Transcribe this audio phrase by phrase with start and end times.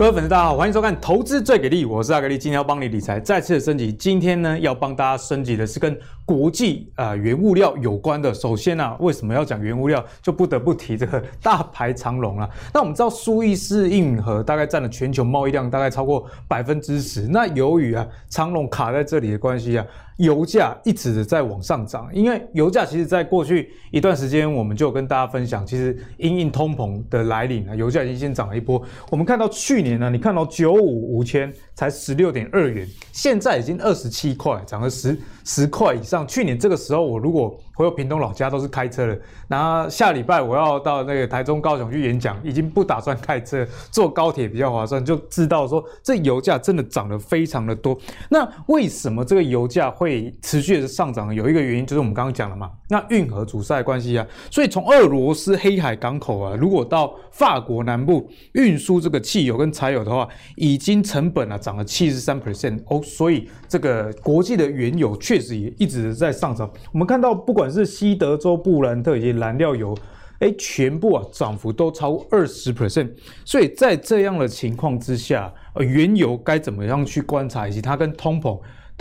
[0.00, 3.92] 各位粉丝，大家好，欢迎收看《投资最给力》，我是阿格力，今天要帮你理财再次升级。
[3.92, 5.94] 今天呢，要帮大家升级的是跟
[6.30, 8.32] 国际啊、原物料有关的。
[8.32, 12.48] 首先呢、为什么要讲原物料，就不得不提这个大牌长龙了。
[12.72, 17.26] 那我们知道苏伊士运河大概占了全球贸易量大概超过百分之十。
[17.26, 19.84] 那由于啊长龙卡在这里的关系啊。
[20.20, 28.82] 油价一直的在往上涨，因为油价其实在过去一段时间，我们就跟大家分享，其实因应通膨的来临啊，油价已经先涨了一波。
[29.10, 35.18] 我们看到去年呢，你看到九五五千才十六点二元，现在已经二十七块，涨了十
[35.52, 36.24] 十块以上。
[36.28, 47.98] 去年这个时候，我如果回到屏东老家都是开车的，然后下礼拜我要到那个台中、高雄去演讲，已经不打算开车，坐高铁比较划算，就知道说这油价真的涨得非常的多。
[48.28, 51.34] 那为什么这个油价会持续的上涨？
[51.34, 66.70] 有一个原因就是我们刚刚讲了嘛，那运河阻塞关系啊，所以从俄罗斯黑海港口啊，如果到法国南部运输这个汽油跟柴油的话，已经成本啊涨了七十三 percent 哦，所以这个国际的原油确实也一直在上涨。
[66.92, 69.96] 我们看到不管是西德州布兰特以及燃料油，
[70.40, 72.74] 哎，全部啊涨幅都超过二十。
[72.74, 73.10] percent，
[73.44, 78.58] 所以在这样的情况之下，呃，原油该怎么样去观察，以及它跟通膨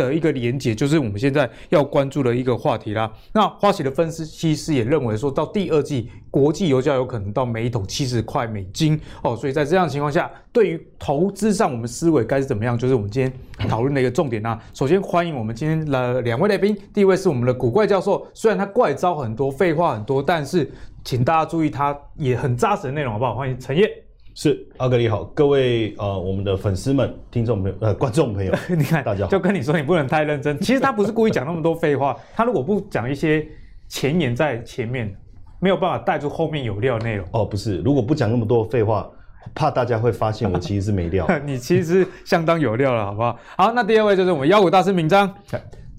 [0.08, 3.12] 的一个连结，就是我们现在要关注的一个话题啦。
[3.34, 9.36] 那花旗的分析师也认为说，到第二季国际油价有可能到每一桶七十块美金哦。
[9.36, 14.58] 所以在这样的情况下，对于投资上我们思维该是怎么样，就是我们今天讨论的一个重点啦。
[14.74, 20.72] 首先欢迎我们今天的两位来宾，第一位是我们的古怪教授，虽然他怪招很多，废话很多，但是
[21.04, 23.36] 请大家注意，他也很扎实的内容，好不好？
[23.36, 24.09] 欢迎陈曄。
[24.42, 30.58] 是阿格力好，各位呃，我们的粉丝们、听众朋友、呃，观众朋友， 你看，大家好，就跟你说，你不能太认真。
[30.64, 33.46] 其实他不是故意讲那么多废话，他如果不讲一些
[33.90, 35.14] 前言在前面，
[35.60, 37.28] 没有办法带出后面有料的内容。
[37.34, 39.10] 哦，不是，如果不讲那么多废话，
[39.54, 41.28] 怕大家会发现我其实是没料。
[41.46, 43.38] 你其实相当有料了，好不好？
[43.58, 45.30] 好，那第二位就是我们妖股大师铭彰。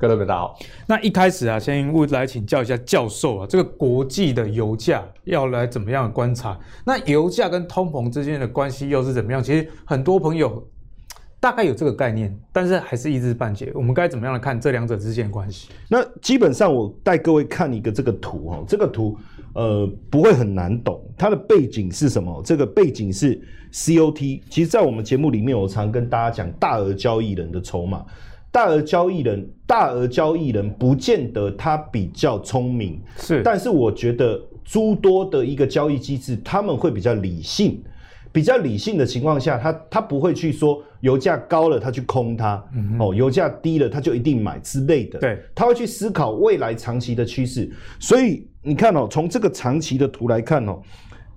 [0.01, 6.59] 各位大家好，那一开始啊，先问来请教一下教授啊，这个国际的油价要来怎么样的观察？
[6.87, 9.43] 那油价跟通膨之间的关系又是怎么样？
[9.43, 10.67] 其实很多朋友
[11.39, 13.71] 大概有这个概念，但是还是一知半解。
[13.75, 15.69] 我们该怎么样来看这两者之间的关系？
[15.87, 19.19] 那基本上我带各位看一个这个图哈，这个图
[19.53, 22.41] 呃不会很难懂，它的背景是什么？
[22.43, 23.39] 这个背景是
[23.71, 24.41] COT。
[24.49, 28.03] 其实，在我们节目里面，我常跟大家讲大额交易人的筹码。
[28.53, 37.81] 大额交易人，大额交易人不见得他比较聪明，是，但是我觉得诸多的一个交易机制，他们会比较理性，
[38.33, 50.81] 比较理性的情况下，他他不会去说油价高了他去空它，嗯、哦，油价低了他就一定买之类的，对，他会去思考未来长期的趋势，所以你看哦，从这个长期的图来看哦，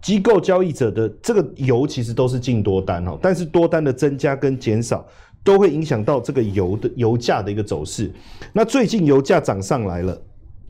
[0.01, 5.06] 机构交易者的这个油其实都是净多单哦，但是多单的增加跟减少。
[5.44, 8.12] 都会影响到这个油的油价的一个走势。
[8.54, 10.20] 那最近油价涨上来了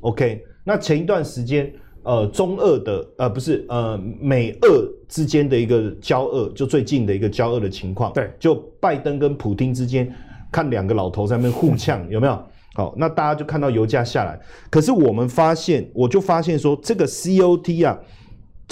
[0.01, 0.43] ，OK。
[0.63, 1.71] 那前一段时间，
[2.03, 10.11] 呃，中俄的呃不是呃美俄之间的一个交恶，就最近的一个交恶的情况，对，就拜登跟普京之间
[10.51, 12.43] 看两个老头在那边互呛， 有没有？
[12.73, 14.39] 好，那大家就看到油价下来。
[14.69, 17.99] 可是我们发现，我就发现说，这个 COT 啊。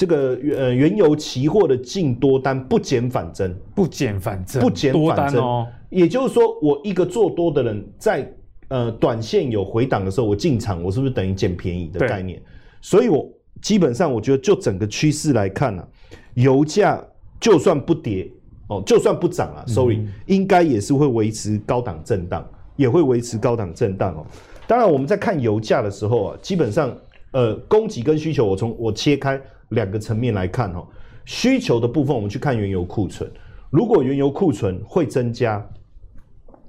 [0.01, 5.67] 这个呃原油期货的净多单不减反增，不减反增，不减反增哦。
[5.91, 8.27] 也就是说，我一个做多的人在
[8.69, 12.41] 呃短线有回档的时候，我进场，我是不是等于捡便宜的概念？
[12.81, 13.29] 所以，我
[13.61, 15.87] 基本上我觉得，就整个趋势来看呢、啊，
[16.33, 16.99] 油价
[17.39, 18.27] 就算不跌
[18.69, 22.43] 哦，就算不涨啊、嗯、，sorry，应该也是会维持高档震荡，
[22.75, 24.25] 也会维持高档震荡哦。
[24.65, 26.91] 当然，我们在看油价的时候啊，基本上
[27.33, 29.39] 呃供给跟需求我，我从我切开。
[29.71, 30.87] 两个层面来看哦，
[31.25, 33.29] 需求的部分我们去看原油库存，
[33.69, 35.61] 如果原油库存会增加，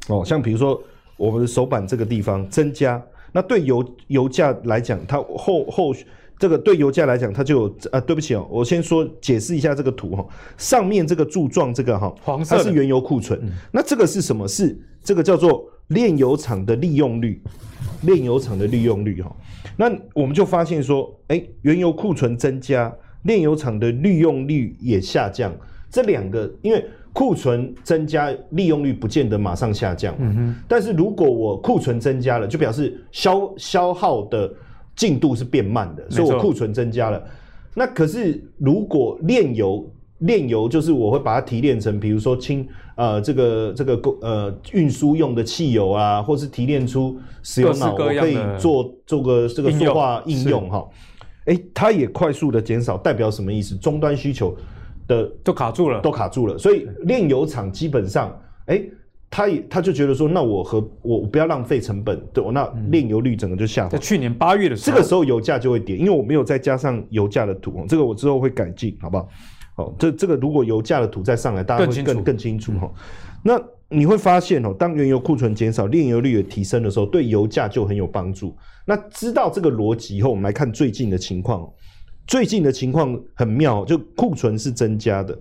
[0.08, 0.82] 哦，像比如说
[1.16, 3.00] 我们的手板这个地方增加，
[3.32, 5.94] 那对油油价来讲，它后后
[6.38, 10.26] 这个对油价来讲，它就有啊，对不起哦，我先说解释一下这个图哈，
[10.56, 13.40] 上面这个柱状这个哈，黄色它是原油库存，
[13.70, 14.48] 那这个是什么？
[14.48, 17.40] 是这个叫做炼油厂的利用率，
[18.02, 19.34] 炼油厂的利用率哈。
[19.76, 25.52] 那我们就发现说，哎，原油库存增加，炼油厂的利用率也下降。
[25.90, 30.14] 这两个，因为库存增加，利用率不见得马上下降。
[30.18, 30.56] 嗯哼。
[30.68, 34.52] 但是如果我库存增加了，就表示消消耗的
[34.96, 37.22] 进度是变慢的，所以我库存增加了。
[37.74, 39.90] 那可是如果炼油，
[40.22, 42.66] 炼油就是我会把它提炼成，比如说氢
[42.96, 50.84] 呃这个这个呃运输用的汽油啊，或是提炼出石油脑，我可以做做个这个塑化应用哈。
[51.44, 53.74] 哎、欸，它也快速的减少，代表什么意思？
[53.76, 54.56] 终端需求
[55.08, 56.56] 的都卡住了，都卡住了。
[56.56, 58.28] 所以炼油厂基本上，
[58.66, 58.90] 哎、欸，
[59.28, 63.88] 他也他就觉得说，那我和我不要浪费成本，对我，那炼油率整个就下滑。
[63.88, 69.28] 在去年八月的时候，这个时候油价就会跌，因为我没有再加上油价的图，这个我之后会改进，好不好？
[69.82, 72.92] 好，这这个如果油价的图再上来，大家会更更，更清楚哈。
[73.42, 78.56] 那你会发现哦，当原油库存减少，炼油率也提升的时候，对油价就很有帮助。
[78.84, 81.68] 那知道这个逻辑以后，我们来看最近的情况。
[82.24, 85.36] 最近的情况很妙，就库存是增加的，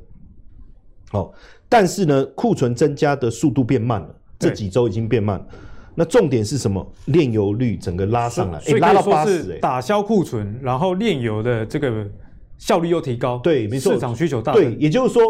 [1.11, 1.31] 好，
[1.69, 5.45] 但是呢，库存增加的速度变慢了，这几周已经变慢了。
[5.93, 6.83] 那重点是什么？
[7.05, 12.09] 炼油率整个拉上来，所以拉到八十，打消库存，然后炼油的这个
[12.61, 15.21] 效率又提高，对，没错，市场需求大，对，也就是说。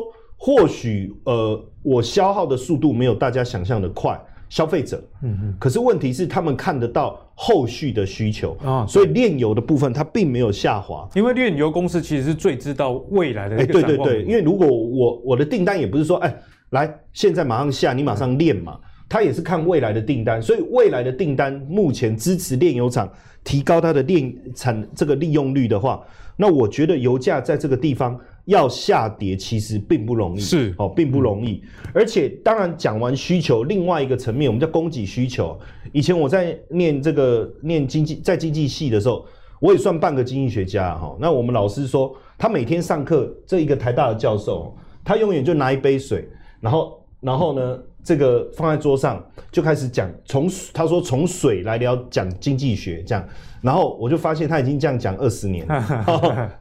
[0.43, 4.19] 或许呃，我消耗的速度没有大家想象的快，
[4.49, 13.55] 消费者，嗯嗯，可是问题是他们看得到后续的需求啊，所以炼油的部分它并没有下滑，因为炼油公司其实是最知道未来的。
[13.57, 16.35] 哎，对对对，因为如果我我的订单也不是说哎，
[16.71, 18.79] 来现在马上下，你马上炼嘛，
[19.11, 23.11] 他也是看未来的订单，所以未来的订单目前支持炼油厂
[23.43, 26.01] 提高它的炼产这个利用率的话，
[26.37, 28.17] 那我觉得油价在这个地方。
[28.45, 31.61] 要下跌其实并不容易，是哦，并不容易。
[31.63, 35.57] 嗯、而且，当然讲完需求，另外一个层面，我们叫供给需求。
[35.91, 39.23] 以前我在念这个念经济，在经济系的时候，
[39.59, 41.15] 我也算半个经济学家哈。
[41.19, 44.75] 那我们老师说，他每天上课，这一个台大的教授，
[45.05, 46.27] 他永远就拿一杯水，
[46.59, 53.27] 然后，然后呢，这个放在桌上，就开始讲，从他说从水来聊讲经济学这样。
[53.61, 55.63] 然后我就发现他已经这样讲二十年，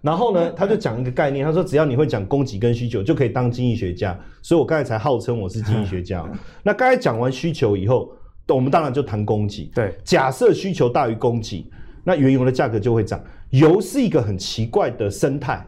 [0.03, 4.15] 然后呢，他就讲一个概念，他说只要你会讲供给跟需求，就可以当经济学家。
[4.43, 6.23] 所以我刚才才号称我是经济学家。
[6.63, 8.13] 那刚才讲完需求以后，
[8.49, 9.71] 我们当然就谈供给。
[9.75, 11.67] 对，假设需求大于供给，
[12.05, 13.19] 那原油的价格就会涨。
[13.49, 15.67] 油是一个很奇怪的生态，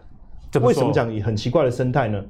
[0.61, 2.23] 为什么讲很奇怪的生态呢？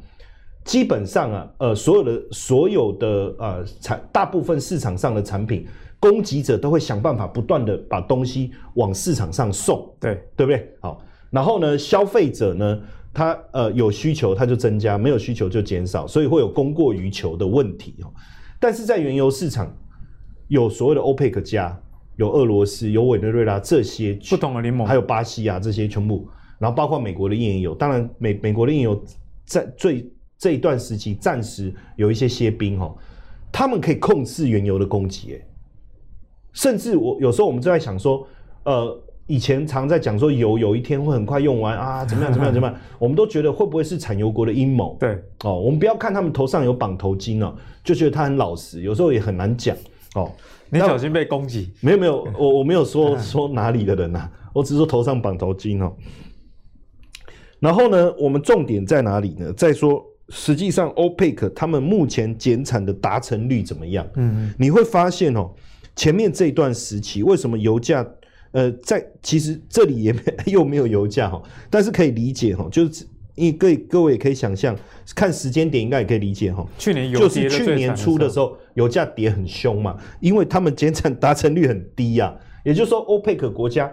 [0.64, 5.66] 基本上啊，呃，所有的所有的呃产，大部分市场上的产品。
[6.00, 10.68] 供给者都会想办法不断的把东西往市场上送，对对不对？
[10.80, 11.00] 好，
[11.30, 12.80] 然后呢，消费者呢，
[13.14, 18.10] 他呃有需求他就增加，没有需求就减少，所以会有供过于求的问题哦。
[18.58, 19.72] 但是在原油市场，
[20.48, 21.80] 有所谓的欧佩克加，
[22.16, 26.28] 有俄罗斯，有委内瑞拉这些不同的联盟，还有巴西啊这些全部，
[26.58, 29.04] 然后包括美国的页岩油，当然美美国的页岩油
[29.44, 30.04] 在最
[30.42, 32.92] 这一段时期暂时有一些些兵哦，
[33.52, 35.40] 他们可以控制原油的供给，
[36.52, 38.26] 甚至我有时候我们就在想说，
[38.64, 44.96] 呃，以前常在讲说油有一天会很快用完啊，怎么样怎么样怎么样， 我们都觉得会不会是产油国的阴谋？
[44.98, 47.54] 对，哦，我们不要看他们头上有绑头巾哦，
[47.84, 49.76] 就觉得他很老实，有时候也很难讲
[50.16, 50.28] 哦。
[50.70, 51.70] 你小心被攻击？
[51.80, 55.94] 没有没有， 我我没有说说哪里的人呐、啊，我只是说头上绑头巾哦。
[57.60, 59.52] 然后呢，我们重点在哪里呢？
[59.52, 60.04] 再说
[60.34, 64.04] 实际上欧佩克他们目前减产的达成率怎么样？
[64.16, 65.50] 嗯，你会发现哦。
[65.94, 68.04] 前面这一段时期，为什么油价？
[68.52, 70.20] 呃，在其实这里也没
[70.52, 74.74] 又没有油价哈，但是可以理解哈，就是因为各位各位也可以想象，
[75.14, 76.66] 看时间点应该也可以理解哈。
[76.78, 83.90] 去年油就是去年初的时候，油价跌很凶嘛，因为他们减产达成率很低呀、啊，也就是说，欧佩克国家，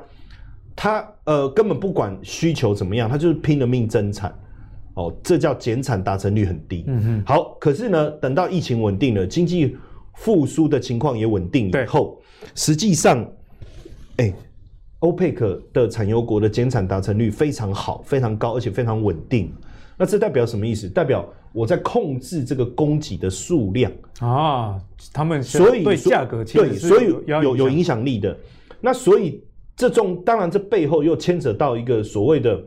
[0.76, 4.34] 他呃根本不管需求怎么样，他就是拼了命增产，
[5.00, 6.84] 哦，这叫减产达成率很低。
[6.88, 7.24] 嗯嗯。
[7.26, 9.78] 好，可是呢，等到疫情稳定了，经济。
[10.16, 12.22] 复苏的情况也稳定以后，
[12.54, 13.22] 实际上，
[14.18, 14.36] 哎、欸，
[15.00, 19.50] 欧佩克的产油国的减产达成率非常好，非常高，而且非常稳定。
[19.98, 20.90] 那这代表什么意思？
[20.90, 23.90] 代表我在控制这个供给的数量
[24.20, 24.78] 啊。
[25.14, 28.38] 他们所以对价格对，所以有有影响力的。
[28.82, 29.42] 那所以
[29.74, 32.62] 这种当然这背后又牵扯到一个所谓的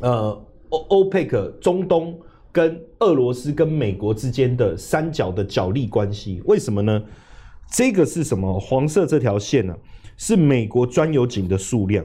[0.00, 2.18] 呃欧欧佩克中东。
[2.54, 7.02] 跟俄罗斯跟美国之间的三角的角力关系，为什么呢？
[7.70, 8.60] 这个是什么？
[8.60, 9.78] 黄色这条线呢、啊？
[10.18, 12.04] 是美国专有井的数量。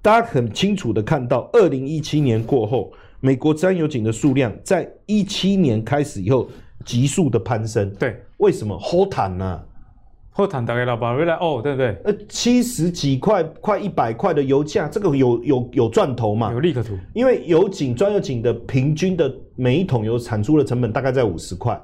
[0.00, 6.48] 大家很清楚的看到，二零一七年过后，美国专有井的数量在一七年开始以后
[6.82, 7.90] 急速的攀升。
[7.96, 8.78] 对，为什么？
[8.78, 9.62] 好惨呐！
[10.36, 11.96] 后谈大概老板回来哦，对不对？
[12.04, 16.52] 呃，七十几块，快一百块的油价，这个有有有赚头嘛？
[16.52, 16.92] 有利可图。
[17.14, 21.80] 因为油井专油井的平均的每一桶油产出的成本大概在五十块，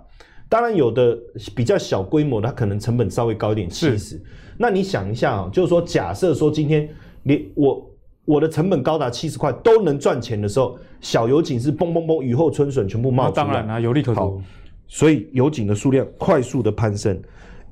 [0.50, 1.18] 当然有的
[1.56, 4.22] 比较小规模，它可能成本稍微高一点，七十。
[4.58, 6.86] 那你想一下啊，就是说，假设说今天
[7.22, 7.90] 你我
[8.26, 14.42] 我的成本高达七十块都能赚钱的时候，小油井是嘣嘣嘣雨后春笋全部冒出来，当然啊，有利可图。
[14.88, 17.18] 所以油井的数量快速的攀升。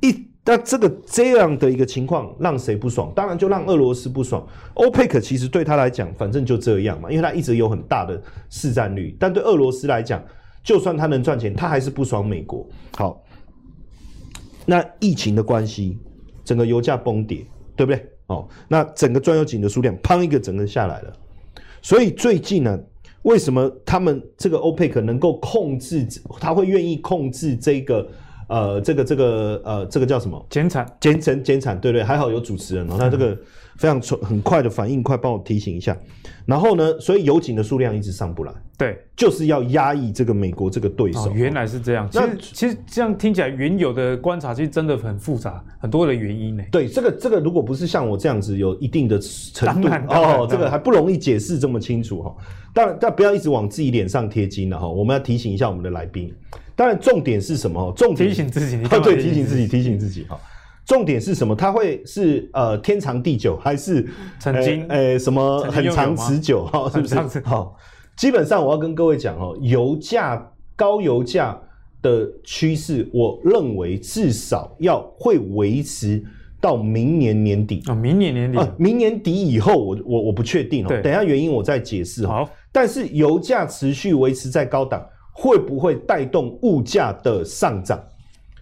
[0.01, 3.13] 一那这个这样的一个情况让谁不爽？
[3.15, 4.45] 当然就让俄罗斯不爽。
[4.75, 9.17] 欧佩克其实对他来讲，反正就这样嘛，因为他一直有很大的市占率。
[9.17, 10.21] 但对俄罗斯来讲，
[10.65, 12.67] 就算他能赚钱，他还是不爽美国。
[12.97, 13.23] 好，
[14.67, 15.97] 那疫情的关系，
[16.45, 18.05] 整个油价崩跌，对不对？
[18.27, 21.13] 哦，那整个钻油井的数量，砰一个整个下来了。
[21.81, 22.77] 所以最近呢，
[23.23, 26.05] 为什么他们这个欧佩克能够控制？
[26.41, 28.05] 他会愿意控制这个？
[28.51, 30.45] 呃，这个这个呃，这个叫什么？
[30.51, 33.39] 减产，减产，减产，对对，还好有主持人哦，那这个
[33.77, 35.97] 非常很快的反应，快帮我提醒一下。
[36.47, 41.27] 然后呢，所以油井的数量一直上不来，对，就是要压抑这个美国这个对手。
[41.27, 46.65] 哦、原来是这样，其实其实这样听起来，原有的观察其实真的很复杂，很多的原因呢。
[46.73, 52.35] 对，这个这个如果不是像我这样子有一定的程度哦，这个还不容易解释这么清楚哈。
[52.75, 54.89] 当然，但不要一直往自己脸上贴金了哈。
[54.89, 56.35] 我们要提醒一下我们的来宾。
[56.81, 57.93] 当然，重点是什么？
[57.95, 60.41] 重点提醒自己， 对，提醒自己，提醒自己哈。
[60.87, 61.55] 重点是什么？
[61.55, 64.09] 它会是呃天长地久，还是
[64.39, 66.65] 曾经呃什么很长持久？
[66.65, 67.41] 哈， 是不是？
[67.41, 67.77] 好，
[68.17, 71.55] 基本上我要跟各位讲哦，油价高油价
[72.01, 76.25] 的趋势，我认为至少要会维持
[76.63, 80.89] 到明年年底啊，明年年底，明年底以后，我我我不确定哦。
[81.03, 82.37] 等一下原因我再解释哈。
[82.47, 85.07] 好，但是油价持续维持在高档。
[85.41, 87.99] 会不会带动物价的上涨？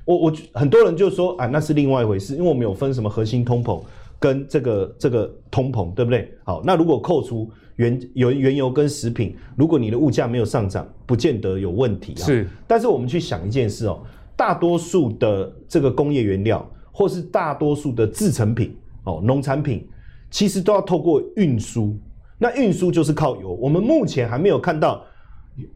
[0.05, 3.83] 我我很多人就说啊，那是另外一回事，因为我们有分什么核心通膨
[4.21, 6.33] 跟这个这个通膨，对不对？
[6.45, 12.25] 好，那如果扣除原原原油跟食品，如果你的物价没有上涨，不见得有问题啊。
[12.25, 14.01] 是，但是我们去想一件事哦，
[14.37, 19.85] 大多数的这个工业原料，或是大多数的制成品哦，农产品，
[20.31, 21.99] 其实都要透过运输，
[22.39, 23.53] 那运输就是靠油。
[23.61, 25.05] 我们目前还没有看到。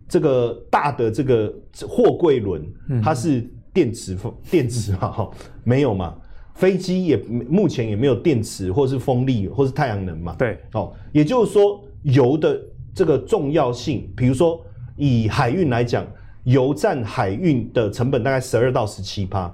[0.08, 1.52] 这个大的这个
[1.88, 2.62] 货柜轮，
[3.02, 5.10] 它是电池风 电池嘛？
[5.10, 5.30] 哈，
[5.64, 6.14] 没有嘛？
[6.54, 7.16] 飞机也
[7.48, 10.34] 目前也没有电池，或是风力，或是太阳能嘛？
[10.38, 12.60] 对，哦，也就是说，油的
[12.94, 14.60] 这个重要性，比如说
[14.96, 16.06] 以海运来讲，
[16.44, 19.52] 油占海运的成本大概十二到十七趴。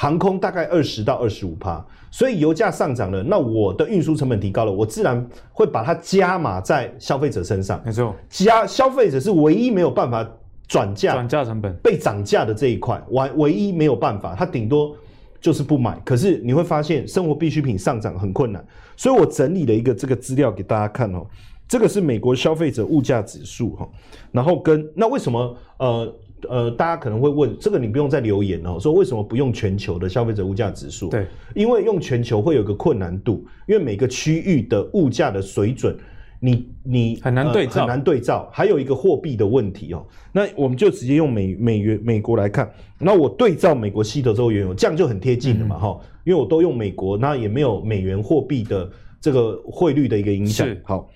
[0.00, 7.82] 航空大概二十到二十五趴，所以油价上涨了，那我的运输成本提高了，我自然会把它加码在消费者身上。
[7.84, 10.24] 没错，加消费者是唯一没有办法
[10.68, 14.94] 转嫁转嫁成本被涨价的这一块，唯唯一没有办法，他顶多
[15.40, 16.00] 就是不买。
[16.04, 18.64] 可是你会发现生活必需品上涨很困难，
[18.96, 21.26] 所以我整理了一个这个资料给大家看哦，
[21.66, 23.88] 这个是美国消费者物价指数哈，
[24.30, 26.14] 然后跟那为什么呃？
[26.48, 31.08] 呃，大家可能会问，这个你不用再留言哦，说为什么不用全球的消费者物价指数？
[31.08, 35.96] 对，因为用全球会有个困难度，因为每个区域的物价的水准，
[36.40, 40.06] 你你很难对照，呃，很难对照，还有一个货币的问题哦。
[40.32, 48.90] 那我们就直接用美美元美国来看，那我对照美国西德州原油，这样就很贴近了嘛哈，嗯，因为我都用美国，那也没有美元货币的
[49.20, 50.68] 这个汇率的一个影响。
[50.84, 51.08] 好，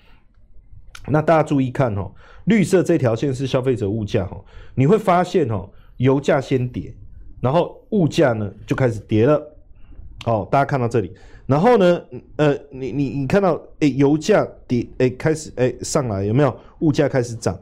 [1.07, 2.11] 那大家注意看哦。
[2.45, 4.43] 绿色这条线是消费者物价哈，
[4.75, 6.93] 你会发现哦，油价先跌，
[7.41, 9.41] 然后物价呢就开始跌了，
[10.25, 11.13] 哦，大家看到这里，
[11.45, 12.01] 然后呢，
[12.35, 16.57] 呃，你你你看到哎，油价跌哎，开始哎上来有没有？
[16.79, 17.57] 物价开始涨，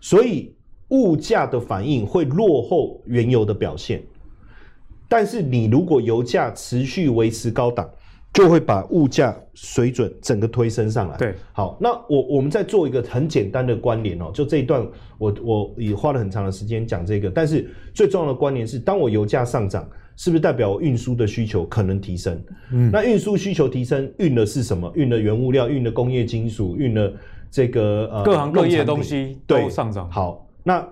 [0.00, 0.54] 所以
[0.88, 4.02] 物价的反应会落后原油的表现，
[5.08, 7.90] 但是你如果油价持续维持高档。
[8.32, 11.16] 就会把物价水准整个推升上来。
[11.16, 14.86] 对，好，那我我们再做一个很简单的关联哦，就这一段
[15.18, 22.40] 我我也花了很长的时间讲这个，但是最重要的关联是，当我油价上涨，是不是代表我运输的需求可能提升？
[22.72, 24.90] 嗯，那运输需求提升，运的是什么？
[24.94, 27.12] 运的原物料，运的工业金属，运的
[27.50, 30.08] 这个呃各行各业的东西都上涨。
[30.08, 30.86] 好，那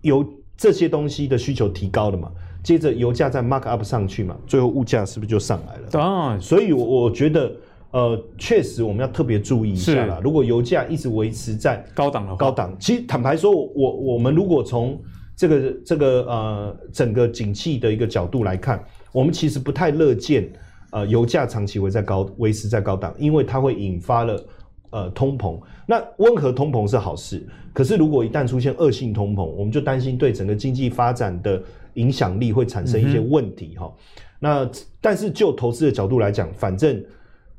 [0.00, 2.32] 有这些东西的需求提高了嘛？
[2.64, 5.82] 接着油价再 mark up 上去嘛，最后物价是不是就上来了？
[5.90, 7.52] 当然，所以我我觉得，
[7.90, 10.18] 呃，确实我们要特别注意一下啦。
[10.24, 14.98] 如果油价一直维持在高档的高档，其实坦白说，我我们如果从
[15.36, 20.50] 这个这个呃整个景气的一个角度来看，我们其实不太乐见
[20.90, 24.42] 呃油价长期维在高维持在高档，因为它会引发了
[24.88, 25.60] 呃通膨。
[25.86, 31.62] 那温和通膨是好事，可是如果一旦出现恶性通膨，我们就担心对整个经济发展的。
[31.94, 34.70] 影响力会产生一些问题哈、嗯，那
[35.00, 37.02] 但是就投资的角度来讲，反正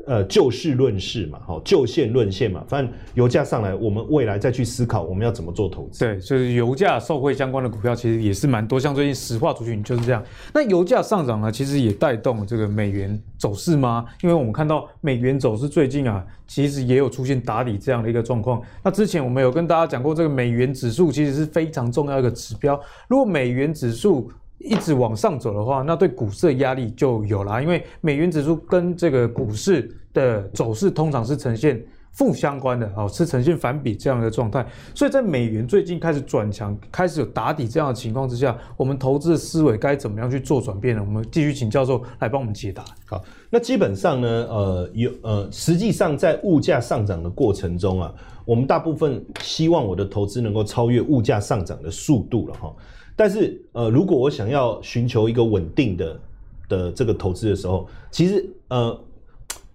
[0.05, 6.05] 呃就事论事嘛，哈就线论线嘛，反正油价上来，我们未来再去思考我们要怎么做投资。
[6.05, 10.24] 对，就是油价受惠相关的股票其实也是蛮多，像最近石化族群就是这样。
[10.53, 14.05] 那油价上涨呢，其实也带动了这个美元走势吗？
[14.21, 18.62] 因为我们看到美元走势最近啊，其实也有出现打底这样的一个状况。
[18.83, 22.79] 那之前我们有跟大家讲过，这个美元指数其实是非常重要一个指标。
[23.07, 31.83] 如果美元指数一直往上走的话，那对股市的压力就有了，因为美元指数跟这个股市的走势通常是呈现
[32.13, 34.65] 负相关的，哦，是呈现反比这样的状态。
[34.95, 41.03] 所以在美元最近开始转强，开始有打底这样的情况之下，我们投资的思维该怎么样去做转变呢？
[41.05, 42.83] 我们继续请教授来帮我们解答。
[43.05, 48.13] 好，那基本上呢，呃，有呃，实际上在物价上涨的过程中啊，
[48.45, 52.74] 我们大部分希望我的投资能够超越物价上涨的速度了哈。
[53.15, 56.19] 但是，呃，如果我想要寻求一个稳定的
[56.67, 59.00] 的这个投资的时候，其实，呃，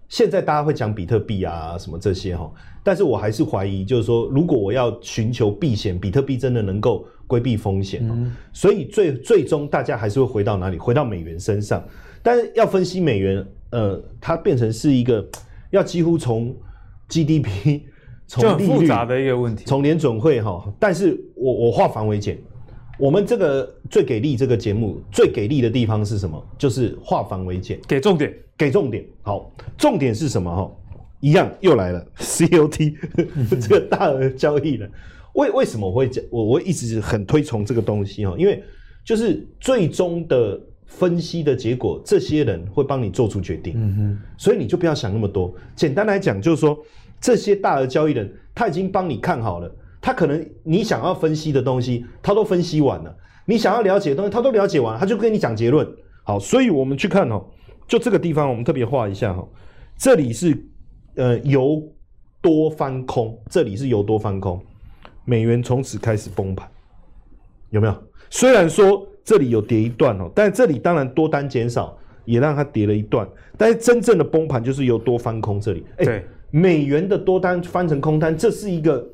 [0.09, 2.51] 现在大家会讲比特币啊什么这些哈，
[2.83, 10.77] 但是我还是怀疑，就是说，如果我要寻求避险，比特币真的能够规避风险，嗯，所以最最终大家还是会回到哪里？
[10.77, 11.83] 回到美元身上。
[12.21, 15.27] 但是要分析美元，呃，它变成是一个
[15.71, 16.55] 要几乎从
[17.09, 17.81] GDP
[18.27, 22.37] 从利率，复杂的一个问题，从联准会哈，但是我我化繁为简。
[23.01, 26.39] 我们这个最给力这个节目最给力的地方是什么？
[26.55, 29.03] 就是化繁为简，给重点，给重点。
[29.23, 30.55] 好，重点是什么？
[30.55, 30.71] 哈，
[31.19, 32.93] 一样又来了， COT
[33.59, 34.87] 这个大额交易了。
[35.33, 36.23] 为为什么我会讲？
[36.29, 38.63] 我我一直很推崇这个东西哈，因为
[39.03, 43.73] 就是最终的分析的结果，这些人会帮你做出决定。
[43.77, 45.51] 嗯哼，所以你就不要想那么多。
[45.75, 46.77] 简单来讲，就是说
[47.19, 49.75] 这些大额交易人他已经帮你看好了。
[50.01, 53.15] 他可能你想要分析的东西，他都分析完了；
[53.45, 55.87] 你想要了解的东西，他都了解完了，他就跟你讲结论。
[56.23, 57.45] 好，所以我们去看哦，
[57.87, 59.47] 就这个地方，我们特别画一下哈。
[59.95, 60.57] 这里是
[61.15, 61.79] 呃由
[62.41, 64.59] 多翻空，这里是由多翻空，
[65.23, 66.67] 美元从此开始崩盘，
[67.69, 67.95] 有没有？
[68.31, 73.27] 虽然说这里有跌一段哦，但这里当然多单减少，也让它跌了一段。
[73.55, 75.85] 但是真正的崩盘就是由多翻空这里。
[75.97, 79.07] 哎、欸，美元的多单翻成空单，这是一个。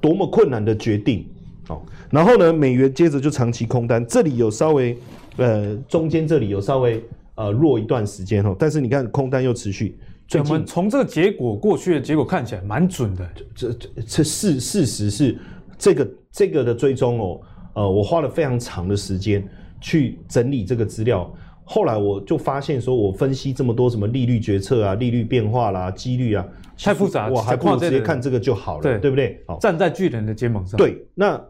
[0.00, 1.26] 多么困难的决定，
[1.66, 4.96] 好，然后呢，美元接着就长期空单，这里有稍微，
[5.36, 7.02] 呃，中间这里有稍微
[7.34, 9.98] 呃弱一段时间哈，但是你看空单又持续，
[10.38, 15.38] 我们从这个结果过去的结果看起来蛮准的，这这这事事实是
[15.78, 17.40] 这个这个的追踪哦，
[17.74, 19.46] 呃，我花了非常长的时间
[19.80, 21.32] 去整理这个资料。
[21.64, 26.44] 后来我就发现，说我分析这么多什么利率决策啊、利率变化啦、几率啊，
[26.82, 29.42] 太复杂，我还不如直接看这个就好了，对，对不对？
[29.46, 30.76] 好，站在巨人的肩膀上。
[30.76, 31.40] 对，那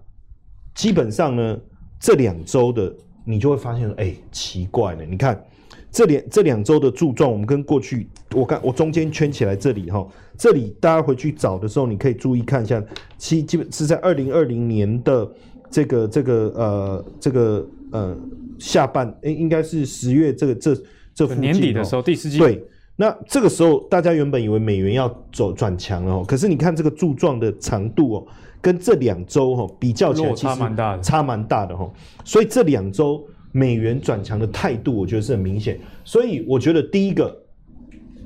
[0.74, 1.58] 基本上呢，
[1.98, 5.42] 这两周的你就会发现，哎，奇怪了，你看
[5.90, 12.82] 这两这两周的柱状，我们跟过去，我看我中间圈起来这里哈，这里大家回去找的时候，你可以注意看一下，
[13.18, 15.30] 其基本是在二零二零年的
[15.70, 18.18] 这个这个呃这个呃。
[18.60, 20.76] 下半诶、欸，应该是十月这个这
[21.14, 22.62] 这年底的时候，第四季对。
[23.00, 28.26] 那这个时候，大家原本以为美元要走转强了哦，可是你看这个柱状的长度哦，
[28.60, 31.90] 跟这两周哈比较起来，其实差蛮大的，差蛮大的哈。
[32.26, 35.80] 所以这两周美元转强的态度，我觉得是很明显。
[36.04, 37.34] 所以我觉得第一个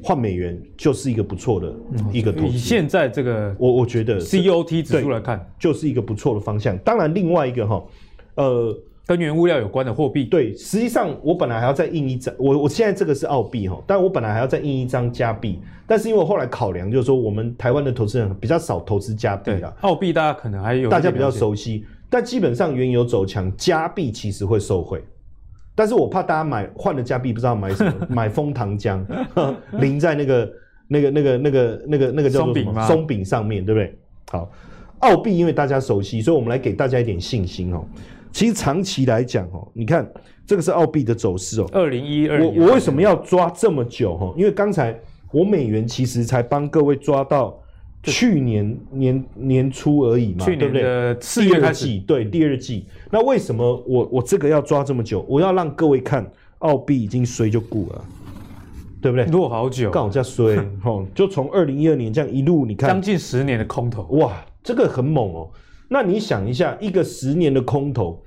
[0.02, 1.72] 换美元就是一个不错的
[2.12, 2.54] 一个投资。
[2.54, 6.76] 以现在这个，我我觉得 COT 指数来看，就是一个不错的方向。
[6.78, 7.80] 当然，另外一个哈，
[8.34, 8.76] 呃。
[9.06, 25.04] 跟原物料有关的货币，对，实际上我本来还要再印一张，我我现在这个是澳币哈，但我本来还要再印一张加币，但是因为我后来考量，就是说我们台湾的投资人比较少投资加币了，澳币大家可能还有大家比较熟悉，但基本上原油走强，加币其实会受惠，
[25.74, 29.04] 但是我怕大家买换了加币不知道买什么， 买枫糖浆
[29.72, 30.50] 淋在那个
[30.88, 32.86] 那个那个那个那个那个叫做什么？
[32.86, 33.98] 松饼上面对不对？
[34.30, 34.50] 好，
[35.00, 37.84] 澳币因为大家熟悉，所以我们来给大家一点信心哦。
[38.34, 40.06] 其实长期来讲，哦，你看
[40.44, 41.70] 这个是澳币的走势哦。
[41.72, 44.16] 二零一二，我我为什么要抓这么久？
[44.16, 44.98] 哈，因为刚才
[45.30, 47.56] 我美元其实才帮各位抓到
[48.02, 52.86] 去年年年初而已嘛，去年的四月开始，对，第二季。
[53.08, 55.24] 那为什么我我这个要抓这么久？
[55.28, 58.04] 我要让各位看澳币已经衰就过了，
[59.00, 59.26] 对不对？
[59.26, 65.48] 落好久，刚好在衰，哦，就从二零一二年这样一路，你看将近十年的空头，哇，这个很猛哦。
[65.88, 68.22] 那你想一下，一个十年的空头，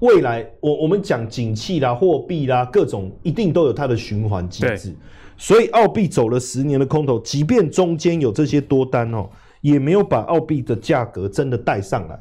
[0.00, 4.94] 未来我我们讲景气啦、货币啦，各种一定都有它的循环机制。
[5.36, 9.28] 所以澳币走了十年的空头，即便中间有这些多单哦，
[9.62, 12.18] 也没有把澳币的价格真的带上来。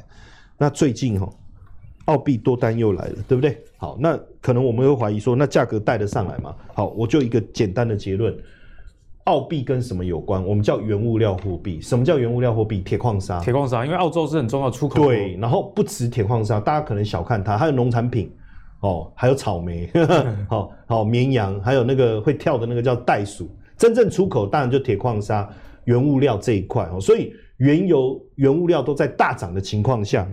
[0.58, 1.30] 那最近哦，
[2.06, 3.62] 澳币多单又来了，对不对？
[3.78, 6.56] 好，那可能我们会怀疑说，那价格带得上来吗？
[6.74, 8.34] 好，我就一个简单的结论。
[9.30, 10.44] 澳币跟什么有关？
[10.44, 11.80] 我们叫原物料货币。
[11.80, 12.82] 什么叫原物料货币？
[12.82, 13.40] 铁矿砂。
[13.42, 15.06] 铁矿砂，因为澳洲是很重要出口。
[15.06, 18.32] 对，然后不止铁矿砂，大家可能小看它，还有农产品
[18.80, 19.88] 哦，还有草莓，
[20.50, 23.48] 好 好、绵羊，还有那个会跳的那个叫袋鼠。
[23.78, 25.48] 真正出口当然就铁矿砂、
[25.84, 27.00] 原物料这一块哦。
[27.00, 30.28] 所以原油、原物料都在大涨的情况下，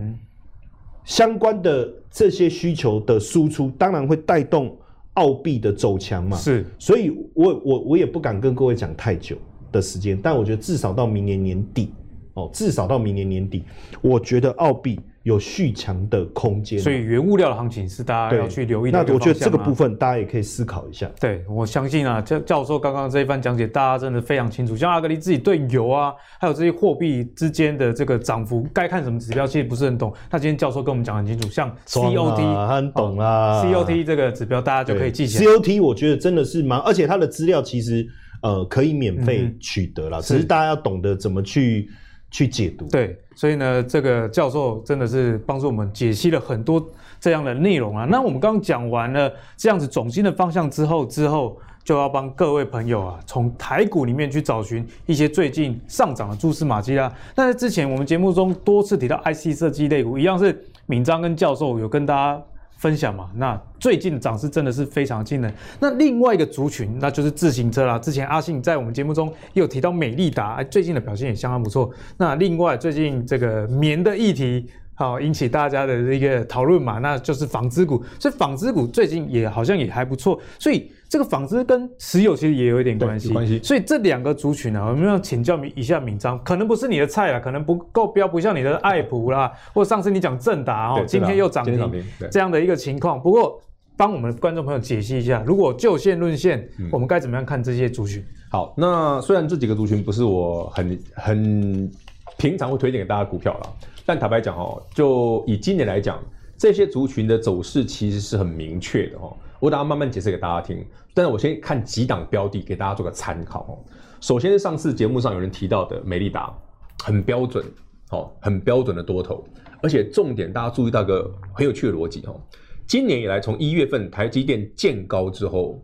[1.03, 4.75] 相关的这些需求的输出，当然会带动
[5.17, 6.37] 澳币的走强嘛。
[6.37, 9.35] 是，所以我我我也不敢跟各位讲太久
[9.71, 11.91] 的时间，但我觉得至少到明年年底，
[12.37, 13.63] 哦，至少到明年年底，
[14.01, 14.99] 我觉得澳币。
[15.23, 19.03] 有续强的空间，所以原物料的行情是大家要去留意的。
[19.03, 21.05] 那我觉得这个部分大家也可以思考一下。
[21.19, 24.73] 对，我相信啊，教教授刚刚这一番讲解，大家真的非常清楚。
[24.73, 30.13] 像阿格力自己对油啊，还有这些货币之间的这个涨幅，该看什么指标，其实不是很懂。
[30.31, 35.51] 那今天教授跟我们讲很清楚，像 COT，他很懂啊，COT 这个指标大家就可以记起来。
[35.51, 38.07] COT 我觉得真的是蛮，而且它的资料其实
[38.43, 41.89] 呃可以免费取得了，只是大家要懂得怎么去。
[42.37, 46.87] 去解读，对，所以呢，这个教授真的是帮助我们解析了很多
[47.19, 48.05] 这样的内容啊。
[48.05, 57.11] 那我们刚刚讲完了这样子总经的方向之后，之后就要帮各位朋友啊，从台股里面去找寻一些最近上涨的蛛丝马迹啦。
[57.35, 62.43] 那在之前我们节目中多次提到 IC 设计类股，一样是敏章跟教授有跟大家。
[62.77, 65.53] 分享嘛，那最近的涨势真的是非常惊人。
[65.79, 67.99] 那另外一个族群，那就是自行车啦。
[67.99, 71.91] 之前阿信在我们节目中也有提到美利达，最近的表现也相当不错。
[72.17, 74.69] 那另外最近这个棉的议题。
[74.97, 78.03] 好，引起大家的一个讨论嘛，那就是纺织股。
[78.19, 80.41] 所以纺织股最近也好像也还不错。
[80.57, 83.31] 所以这个纺织跟石油其实也有一点关系。
[83.31, 83.59] 关系。
[83.61, 93.21] 所以这两个族群呢，我们要请教一下敏章，可能不是你的菜啦，可能不够标，不像你的爱普啦，或上次你讲正达哦，今天又涨停这样的一个情况。
[93.21, 93.61] 不过
[93.95, 98.25] 帮我们的观众朋友解析一下，如果就线论线，嗯、我们该怎么样看这些族群？
[98.49, 101.91] 好，那虽然这几个族群不是我很很
[102.37, 103.69] 平常会推荐给大家股票啦。
[104.07, 106.23] 但坦白讲哦，就以今年来讲，
[106.57, 109.35] 这些族群的走势其实是很明确的哦。
[109.59, 110.81] 我等下慢慢解释给大家听。
[111.13, 113.75] 但是我先看几档标的给大家做个参考哦。
[114.21, 116.57] 首先是上次节目上有人提到的美利达，
[117.03, 117.65] 很标准，
[118.11, 119.45] 哦，很标准的多头。
[119.83, 122.39] 而且重点大家注意到一个很有趣的逻辑哦。
[122.85, 125.83] 今年以来，从一月份台积电见高之后，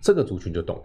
[0.00, 0.82] 这个族群就动了，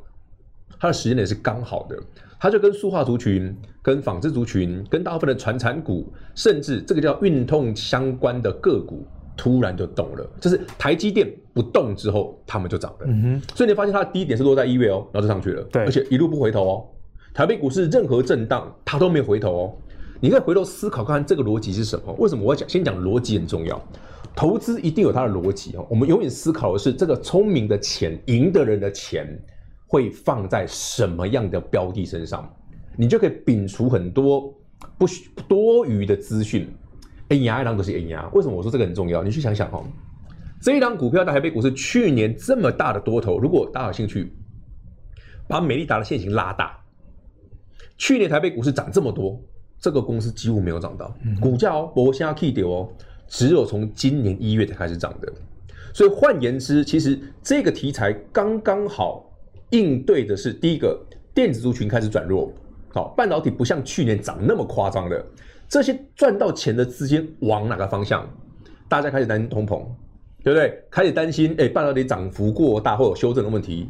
[0.79, 1.97] 它的时间点是刚好的。
[2.39, 10.29] 它就跟塑化族群、跟纺织族群、跟大部分的传产股，甚至这个叫运动相关的个股，突然就动了。
[10.39, 13.05] 就是台积电不动之后，他们就涨了。
[13.07, 13.41] 嗯哼。
[13.55, 15.63] 所以你发现它的低点是落在一月哦，然后就上去了。
[15.71, 15.83] 对。
[15.83, 16.85] 而且一路不回头哦。
[17.33, 19.73] 台北股市任何震荡，它都没有回头哦。
[20.19, 22.13] 你可以回头思考看看这个逻辑是什么？
[22.19, 22.67] 为什么我要讲？
[22.67, 23.79] 先讲逻辑很重要。
[24.35, 25.85] 投资一定有它的逻辑哦。
[25.89, 29.27] 我们永远思考的是这个聪明的钱，赢的人的钱。
[29.87, 32.53] 会放在什么样的标的身上，
[32.97, 34.53] 你就可以摒除很多
[34.97, 35.07] 不
[35.47, 36.67] 多余的资讯。
[37.29, 39.23] 哎呀，一档都是哎呀，为什么我说这个很重要？
[39.23, 39.83] 你去想想哦，
[40.61, 44.33] 这一档股票在台北股市去年这么大的多头，如果大家有兴趣，
[45.47, 46.77] 把美利达的线型拉大，
[47.97, 49.41] 去年台北股市涨这么多，
[49.79, 52.89] 这个公司几乎没有涨到，股价哦，我现在 K 掉哦，
[53.27, 55.33] 只有从今年一月才开始涨的。
[55.93, 59.26] 所以换言之，其实这个题材刚刚好。
[59.71, 60.99] 应对的是第一个
[61.33, 62.53] 电子族群开始转弱，
[62.93, 65.25] 好，半导体不像去年涨那么夸张的，
[65.67, 68.27] 这些赚到钱的资金往哪个方向？
[68.87, 69.85] 大家开始担心通膨，
[70.43, 70.81] 对不对？
[70.89, 73.89] 开始担心，哎，半导体涨幅过大或有修正的问题，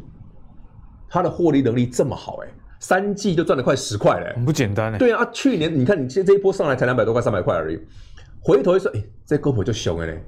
[1.08, 2.48] 它的获利能力这么好，哎，
[2.80, 4.98] 三季就赚了快十块嘞，很不简单哎。
[4.98, 7.78] 对啊，去年你看你现在这一波上来才两百多块、三百块而已，
[8.40, 10.20] 回头一说，哎，这个股就熊嘞，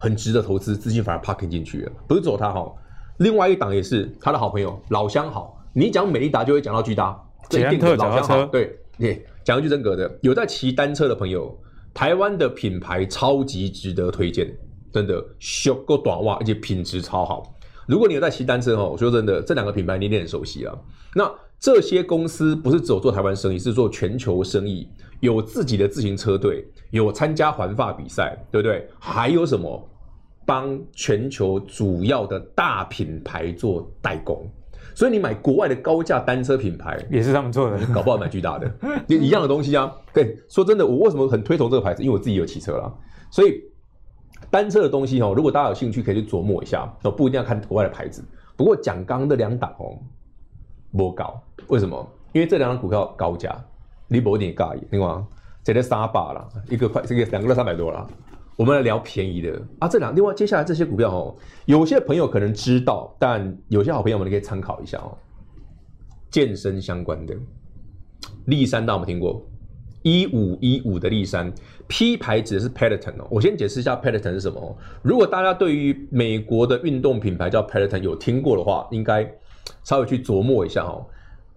[0.00, 2.74] 很值得投资，资金反而 parking 进去了，不是走它哈。
[3.18, 5.58] 另外一档也是他的好朋友，老相好。
[5.72, 8.46] 你讲美利达就会讲到巨大，这一定的老相好。
[8.46, 11.54] 对，对，讲一句真格的，有在骑单车的朋友，
[11.92, 14.54] 台湾的品牌超级值得推荐，
[14.92, 17.54] 真的，修够短袜，而且品质超好。
[17.86, 20.74] 如果你有在骑单车哦，我说真的，这两个品牌你一定很熟悉啊。
[21.14, 24.88] 那这些公司不是只有做台湾生意，是做全球生意，
[25.20, 28.88] 有自己的自行车队，有参加环法比赛，对不对？
[28.98, 29.88] 还有什么？
[30.46, 34.48] 帮全球主要的大品牌做代工，
[34.94, 38.72] 所以你买国外的高价单车品牌也是他们做的，搞不好买巨大的，
[39.08, 39.92] 一样的东西啊。
[40.14, 42.02] 对，说真的，我为什么很推崇这个牌子？
[42.02, 42.90] 因为我自己有骑车啦。
[43.28, 43.60] 所以
[44.48, 48.24] 单车的东西哦，如果大家有兴趣，可以去琢磨一下，哦，不一定要看国外的牌子。
[48.56, 49.98] 不过讲刚的两档哦，
[50.96, 52.08] 不高，为什么？
[52.32, 53.52] 因为这两档股票高价，
[54.06, 55.20] 你不一定介意，另外
[55.64, 58.06] 这个三百了，一个快，这个两个都三百多了。
[58.56, 65.16] 我们来聊便宜的啊，这两另外接下来这些股票哦，有些朋友可能知道，但有些好朋友们你可以参考一下哦。
[66.30, 67.34] 健身相关的，
[68.46, 69.46] 力山大家有没有听过？
[70.02, 71.52] 一五一五的力山
[71.88, 73.26] ，P 牌指的是 Peloton 哦。
[73.30, 74.76] 我先解释一下 Peloton 是什么哦。
[75.02, 79.28] 如果大家对于美国的运动品牌叫 Peloton 有听过的话，应该
[79.82, 81.04] 稍微去琢磨一下哦。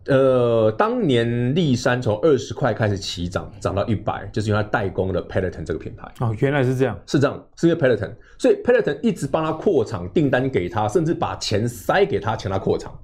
[0.05, 6.11] 呃，当年立山从二十块开始起涨，涨到一百，就是因为它代工了 Peloton 这个品牌。
[6.19, 12.97] 哦，原来是这样，是这样，是因为 Peloton，所以 Peloton 一直帮他扩厂，订单给他，甚至把钱塞给他，请他扩厂。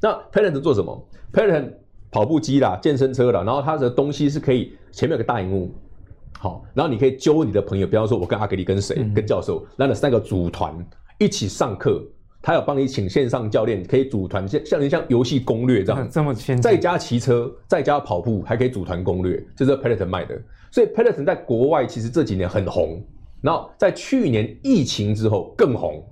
[0.00, 1.72] 那 Peloton 做什么？Peloton
[2.10, 5.74] 跑步机啦，健身车啦，然后它的东西是可以前面有个大荧幕，
[6.38, 10.72] 好，然后你可以揪你的朋友，比方说我跟阿格力跟谁、嗯、跟教授，让那三个组团
[11.18, 12.00] 一起上课。
[12.40, 20.40] 他有帮你请线上教练，可以组团，像像像游戏攻略这样，这么先在家骑车，在家跑步，还可以组团攻略，这是 Peloton 卖的。
[20.70, 23.02] 所以 Peloton 在国外其实这几年很红，
[23.40, 26.04] 然后在去年疫情之后更红。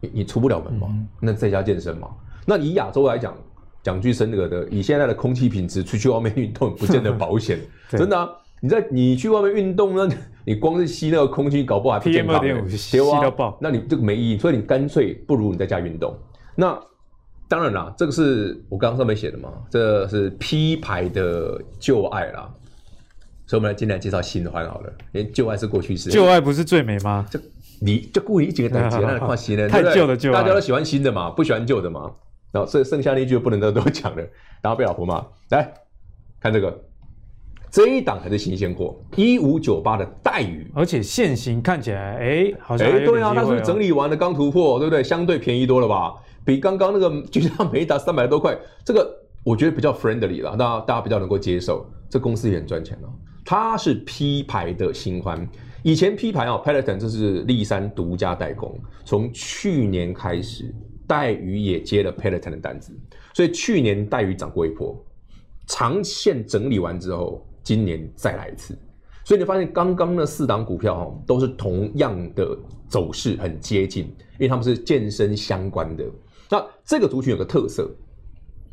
[0.00, 0.86] 你你出不了门嘛？
[0.90, 2.08] 嗯、那在家健身嘛？
[2.46, 3.36] 那以亚洲来讲，
[3.82, 7.58] 讲句深的，以现在的空气品质，出去外面运动不见得保险，
[7.90, 8.28] 真的、啊。
[8.60, 10.08] 你在你去外面运动呢，
[10.44, 12.40] 你光是吸那个空气，搞不好还不健康。
[12.40, 14.38] PM2.5 吸到爆，那你这个没意义。
[14.38, 16.16] 所以你干脆不如你在家运动。
[16.54, 16.78] 那
[17.48, 22.52] 当然啦，这个是我刚刚上面写的嘛，这是 P 牌的旧爱啦。
[23.46, 26.10] 所以我们来今天来介绍新的环好了，因为旧爱是过去式。
[26.10, 27.24] 旧爱不是最美吗？
[27.30, 27.40] 就
[27.80, 32.12] 你就故意几个等级，那换新的，太旧的旧，大家都喜欢新的嘛，不喜欢旧的嘛。
[32.50, 34.22] 然后所以剩下那句不能都都讲了，
[34.60, 35.24] 然后被老婆骂。
[35.50, 35.72] 来
[36.40, 36.87] 看这个。
[37.70, 45.02] 这一档才是新鲜货，一五九八的带鱼，而且现行看起来，哎，好像哎，对啊，它是整理完了刚突破，对不对？
[45.04, 46.14] 相对便宜多了吧？
[46.44, 51.86] 比刚刚那个 就像美达三百多块，这个我觉得比较 friendly 了，大家大家比较能够接受。
[52.08, 53.12] 这公司也很赚钱哦，
[53.44, 55.46] 它是 P 牌的新欢，
[55.82, 60.74] 以前 P 牌哦，Peloton 这是立山独家代工，从去年开始，
[61.06, 62.98] 带鱼也接了 Peloton 的单子，
[63.34, 64.96] 所以去年带鱼涨过一波，
[65.66, 67.44] 长线整理完之后。
[67.68, 68.74] 今年再来一次，
[69.26, 72.56] 所以你发现刚刚那四档股票哈，都是同样的
[72.88, 76.02] 走势，很接近，因为他们是健身相关的。
[76.48, 77.94] 那这个族群有个特色，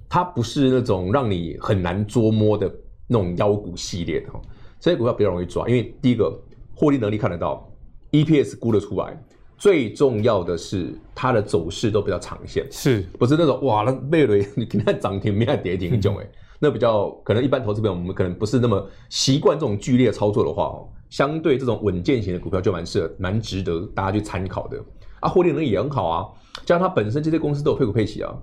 [0.08, 2.74] 它不是那种让你很难捉摸的
[3.06, 4.42] 那种妖股系列的哈，
[4.80, 6.34] 这些股票比较容易抓，因为第一个
[6.74, 7.70] 获利能力看得到
[8.14, 9.22] ，EPS 估得出来，
[9.58, 16.26] 最重要的是它的走势都比较长线，是不是那种哇那贝雷你看涨停没看跌停那种哎。
[16.66, 24.84] 那比较可能一般投资朋友，我们可能不是那么习惯这种剧烈操作的话哦，相对这种稳健型的股票就蛮适合、蛮值得大家去参考的
[25.20, 26.26] 啊，获利能力也很好啊，
[26.66, 28.34] 加上它本身这些公司都有配股配息啊，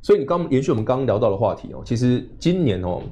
[0.00, 3.02] 所以你刚延续我们刚刚聊到的话题哦，其实今年哦，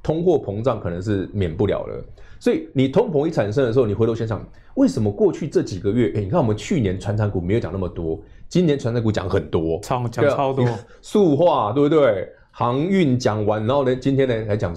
[0.00, 2.04] 通货膨胀可能是免不了了，
[2.38, 4.40] 所以你通膨一产生的时候，你回头想想，
[4.76, 10.64] 为什么过去这几个月，哎，你看我们去年传产股没有讲那么多，今年传产股讲很多，超讲超多，
[11.02, 12.28] 塑化对不对？
[12.56, 14.72] 航运讲完，然后呢，今天呢来讲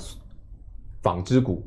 [1.03, 1.63] 纺织股。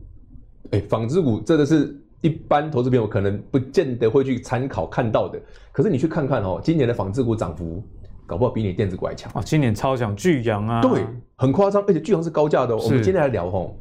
[0.73, 5.41] 哎，纺织股真的是一般投资朋友可能不见得会去参考看到的。
[5.71, 7.81] 可是你去看看哦，今年的纺织股涨幅
[8.27, 9.43] 搞不好比你电子股还强啊！
[9.45, 12.81] 今年超强，巨阳啊，对，很夸张，而且巨阳是高价的哦。
[12.83, 13.73] 我们今天来聊哦，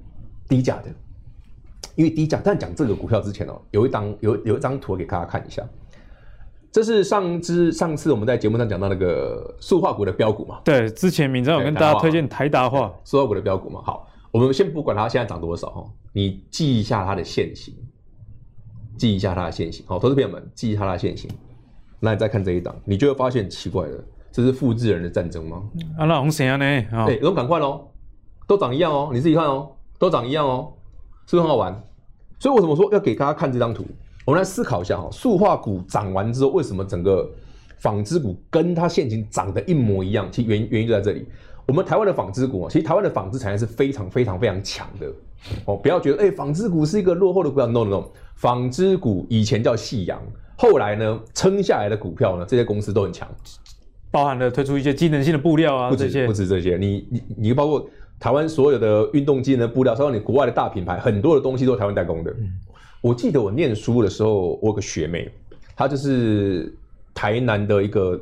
[0.48, 0.90] 低价的，
[1.96, 2.40] 因为低价。
[2.44, 5.68] 但讲这个股票之前哦，有一张有有一张图给大家看一下。
[6.72, 10.60] 这是上次上次我们在节目上讲到那个塑化股的标股嘛？
[10.64, 13.82] 对，之前明章有跟大家推荐台达化塑化股的标股嘛。
[13.84, 17.74] 好，我们先不管它现在涨多少哈，你记一下它的线型，
[18.98, 19.84] 记一下它的线型。
[19.88, 21.30] 好，投资朋友们记一下它的线型。
[22.00, 25.64] 那你再看这一档，你就会发现奇怪了，这是复制人的战争吗？
[25.98, 26.66] 啊，那红谁啊呢？
[26.66, 27.88] 哎，都赶快哦，
[28.48, 30.72] 都长一样哦，你自己看哦，都长一样哦，
[31.26, 31.84] 是不是很好玩？
[32.40, 33.84] 所以我怎么说要给大家看这张图？
[34.30, 37.28] 我们来思考一下哈，塑化股涨完之后，为什么整个
[37.80, 40.28] 纺织股跟它现行涨得一模一样？
[40.32, 41.26] 其实原因原因就在这里。
[41.66, 45.12] 我们台湾的纺织股，其实台湾的纺织产业是非常非常非常强的
[45.66, 45.76] 哦。
[45.76, 48.04] 不要觉得哎，纺织股是一个落后的股票，no no no。
[48.36, 50.22] 纺织股以前叫夕阳，
[50.56, 53.28] 后来呢撑下来的股票呢，这些公司都很强，
[54.12, 57.90] 包含了推出一些机能性的布料啊，不止这些不止这些，你你你包括
[58.20, 62.30] 台湾所有的运动机能的布料，包括你国外的大品牌，很多的东西都是台湾代工的。
[62.30, 62.54] 嗯
[63.02, 65.32] 我记得我念书的时候，我有个学妹，
[65.76, 66.74] 她就是
[67.14, 68.20] 台南的一个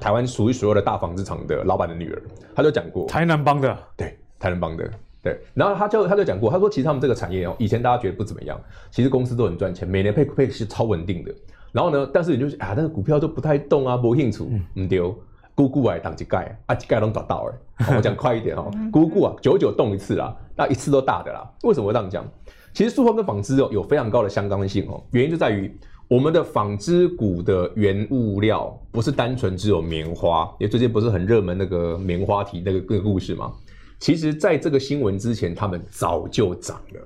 [0.00, 2.22] 台湾数一数二的大纺织厂的老板的女儿，
[2.54, 4.90] 她就讲过，台南帮的，对，台南帮的，
[5.22, 8.58] 对，然后她就她就讲过，她说其实他们这个产业哦，以前大家觉得不怎么样，
[8.90, 11.34] 其实公司都很赚钱，每年配配是超稳定的，
[11.70, 14.42] 然后呢，但是你就是啊，那个股票都不太动啊，没兴趣，
[14.80, 15.14] 唔丢，
[15.54, 22.24] 姑姑哎，挡几盖，啊几盖都找到哎，我讲快一点哦， 姑姑啊，久久动一次啦，那一次都大的啦，为什么会这样讲？
[22.72, 25.72] 其实塑化跟纺织哦有非常高的相关性哦，原因就在于
[26.08, 33.52] 我们的纺织股的原物料不是单纯只有棉花，因为最近不是很热门那个棉花题那个那个故事吗？
[33.98, 37.00] 其实在这个新闻之前，他们早就涨了。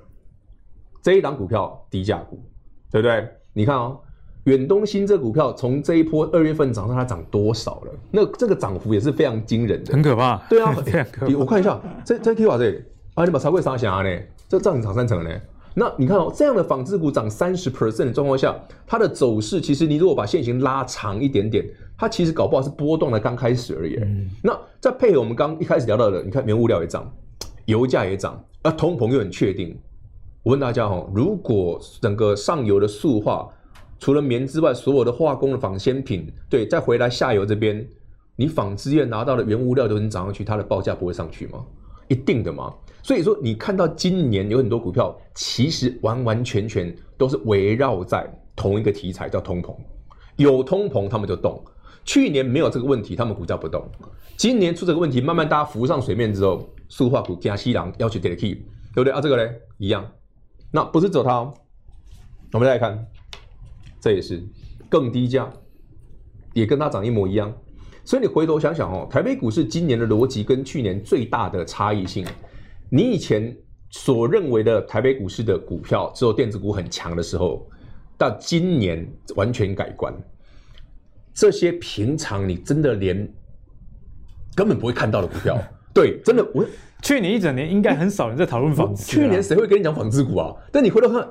[1.01, 2.39] 这一档股票低价股，
[2.91, 3.27] 对不对？
[3.51, 3.99] 你看哦，
[4.45, 7.91] 远东新这股票从这一波二月份涨上它涨多少了？
[8.09, 10.37] 那这个涨幅也是非常惊人的，很可怕。
[10.49, 10.71] 对啊，
[11.11, 11.35] 可怕。
[11.35, 12.81] 我看一下，这这 K 瓦这里
[13.15, 14.21] 啊，你把超贵啥想啊呢？
[14.47, 15.31] 这涨涨三成呢？
[15.75, 18.55] 那你看哦，这样的纺织股涨三十 percent 的状况下，
[18.85, 21.65] 它的走势其实你如果把线型拉长一点点，
[21.97, 23.95] 它其实搞不好是波动的刚开始而已。
[23.95, 27.11] 嗯、那再配合我们刚一开始聊到的，你看原物料也涨，
[27.65, 29.75] 油价也涨，而通膨又很确定。
[30.43, 33.49] 我问大家哦，如果整个上游的塑化，
[33.97, 37.87] 除了棉之外，所有的化工的纺纤品，对，再回来下游这边，
[38.35, 41.65] 你纺织业拿到的原物料都能涨上去，它的报价不会上去吗？
[42.09, 42.71] 一定的嘛。
[43.03, 49.75] 所以说，你看到今年有很多股票，其实完完全全都是围绕在同一个题材，叫通膨。
[50.37, 51.61] 有通膨，他们就动。
[52.05, 53.85] 去年没有这个问题，他们股价不动。
[54.37, 58.55] 今年出这个问题，慢慢大家浮上水面之后，塑化股加西郎要求 take key，
[58.95, 59.19] 对不对啊？
[59.19, 60.09] 这个嘞一样。
[60.71, 61.53] 那不是走它哦，
[62.53, 63.05] 我们再来看。
[63.99, 64.43] 这也是
[64.89, 65.51] 更低价，
[66.53, 67.53] 也跟它涨一模一样。
[68.03, 72.25] 所以你回头想想哦，台北股市今年的逻辑跟去年最大的差异性，
[72.95, 73.51] 你以前
[73.89, 77.67] 所认为的台北股市的股票只有电子股很强的时候，
[78.19, 79.03] 到今年
[79.35, 80.13] 完全改观。
[81.33, 83.27] 这些平常你真的连
[84.53, 85.57] 根本不会看到的股票，
[85.91, 86.63] 对，真的我
[87.01, 89.03] 去年一整年应该很少人在讨论纺织。
[89.03, 90.53] 去年谁会跟你讲纺织股啊？
[90.71, 91.27] 但你回头看。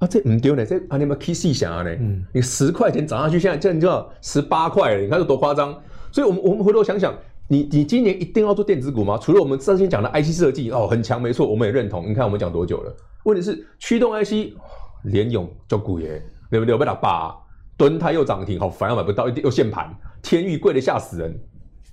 [0.00, 5.72] 啊，这唔丢呢，这啊你们 K C 想啊呢，嗯，你十块钱涨上去，现在现在你就要十八块了，你看这多夸张。
[6.12, 7.14] 所以，我们我们回头想想，
[7.52, 9.18] 你你今年一定要做电子股吗？
[9.20, 12.08] 除了我们之前讲的 I C 设计哦很强，没错，我们也认同。
[12.08, 12.96] 你看我们讲多久了？
[13.24, 14.54] 问题是驱动 I C
[15.02, 16.78] 联咏叫股爷，对不对？
[16.78, 17.36] 被打八
[17.76, 21.40] 吨它又涨停，好烦，要买不到，又限盘，天域贵的吓死人。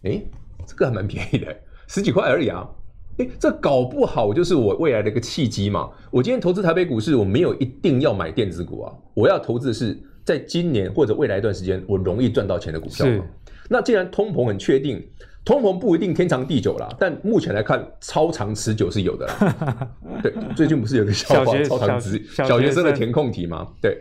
[0.04, 0.22] 哎，
[0.68, 1.48] 这个还蛮便宜的，
[1.88, 2.70] 十几块而已啊。
[3.18, 5.90] 哎，这搞不好就是我未来的一个契机嘛！
[6.12, 13.08] 我今天投资台北股市，我没有一定要买电子股啊，我要投资的是在今年或者未来一段时间我容易赚到钱的股票。
[13.08, 13.26] 嘛。
[13.70, 15.04] 那既然通膨很确定，
[15.48, 19.90] 通膨不一定天长地久啦，但目前来看，超长持久是有的啦。
[20.22, 23.66] 对，最近不是有个笑话，超长持小学生的填空题吗？
[23.82, 23.98] 对，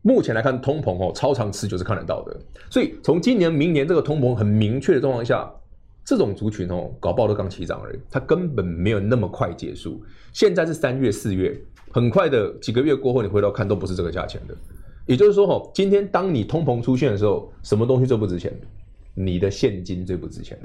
[0.00, 2.34] 目前来看，通膨哦，超长持久是看得到的。
[2.70, 5.52] 所以从今年、明年这个通膨很明确的状况下。
[6.08, 10.00] 这种族群哦，搞不好都刚起涨而已，它根本没有那么快结束。
[10.32, 14.54] 现在是三月、四月，很快的几个月过后，你回头看都不是这个价钱的。
[15.04, 18.56] 也就是说，哦，今天当你通膨出现的时候，什么东西最不值钱？
[19.14, 20.56] 你的现金最不值钱。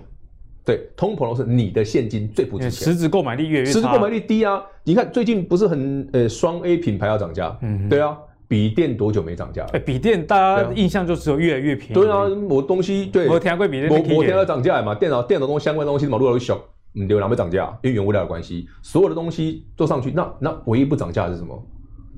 [0.63, 2.93] 对，通膨的是，你的现金最不值钱。
[2.93, 3.71] 实质购买力越来越差。
[3.73, 4.61] 实质购买力低啊！
[4.83, 7.57] 你看最近不是很呃双 A 品牌要涨价？
[7.61, 8.17] 嗯，对啊。
[8.47, 9.69] 笔电多久没涨价了？
[9.71, 11.93] 哎，笔电大家印象就只有越来越便宜。
[11.93, 14.93] 对啊，我东西对，我天贵笔电，我我天要涨价嘛？
[14.93, 16.61] 电脑电脑中相关东西嘛，路都小，
[16.95, 17.75] 嗯，对，哪没涨价？
[17.81, 21.65] 因为原物料的关系，所有的东西做上去，那那唯一不涨价的是什么？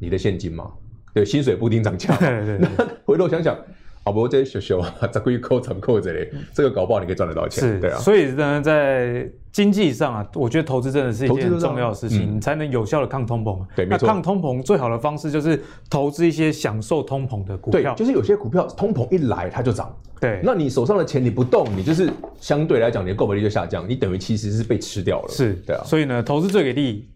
[0.02, 0.72] 你的现金嘛？
[1.14, 2.14] 对，薪水不一定涨价。
[2.18, 2.68] 对对对。
[2.78, 3.56] 那回头想想。
[4.06, 7.64] 好不，这些小小啊，再归扣成扣这里，这个搞不好你可以赚得到钱。
[7.64, 7.98] 是，对啊。
[7.98, 13.66] 所以呢，在经济上啊，我觉得投资真的是一件很重要的事情，你才能有效的抗通膨。
[13.76, 14.06] 对，没错。
[14.06, 15.58] 那抗通膨最好的方式就是
[15.90, 17.94] 投资一些享受通膨的股票。
[17.94, 19.96] 对，就是有些股票通膨一来它就涨。
[20.20, 20.42] 对。
[20.44, 22.10] 那你手上的钱你不动，你就是
[22.42, 25.30] 相对来讲你的购买力就下降，你等于其实是被吃掉了。
[25.30, 25.84] 是，对啊。
[25.86, 27.10] 所以呢，投资最给力，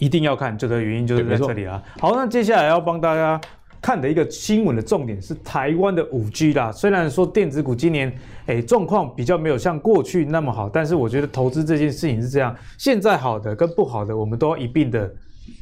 [0.00, 1.80] 一定要看，这个原因就是在这里啊。
[2.00, 3.40] 好，那接下来要帮大家。
[3.82, 6.70] 看的一个新闻的重点是台湾的五 G 啦。
[6.70, 8.10] 虽然说电子股今年
[8.46, 15.12] 诶状况比较没有像过去那么好，但是我觉得投资这件事情是这样，现在好的跟不好的我们都要一并的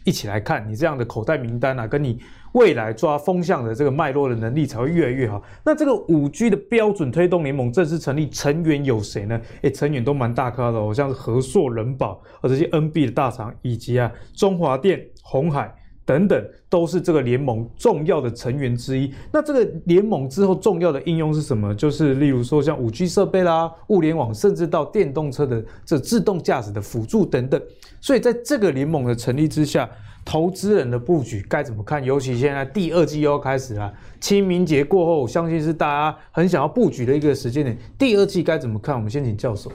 [0.04, 0.68] 一起来看。
[0.70, 2.20] 你这样的口袋名单啊，跟你
[2.52, 5.42] 未来抓风向的这个脉络的能力才会越来越好。
[5.64, 9.40] 那这个五 G 的标准推动联盟正式成立，成员有谁呢？
[9.62, 15.74] 诶，成员都蛮大咖的哦，像是和硕、仁宝，和这些 NB 的大厂，以及啊中华电、红海。
[16.10, 19.14] 等等都是这个联盟重要的成员之一。
[19.30, 21.72] 那这个联盟之后重要的应用是什么？
[21.72, 27.62] 就是例如说像五 G 设备啦、物联网，甚至到电动车的这自动驾驶的辅助等等。
[28.00, 29.88] 所以在这个联盟的成立之下，
[30.24, 32.04] 投资人的布局该怎么看？
[32.04, 37.78] 尤其现在第二季又要开始了，清明节过后，我相信是大家很想要布局的一个时间点。
[37.96, 38.96] 第二季该怎么看？
[38.96, 39.70] 我们先请教授。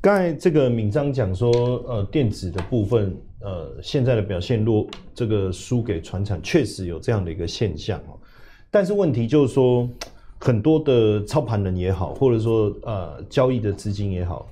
[0.00, 1.50] 刚才这个敏章讲说，
[1.88, 3.12] 呃，电子的部分。
[3.46, 8.18] 呃，现在的表现弱，这个输给传产，确实有这样的一个现象哦。
[8.72, 9.88] 但是问题就是说，
[10.40, 14.48] 很多的操盘人也好，或者说呃交易的资金也好，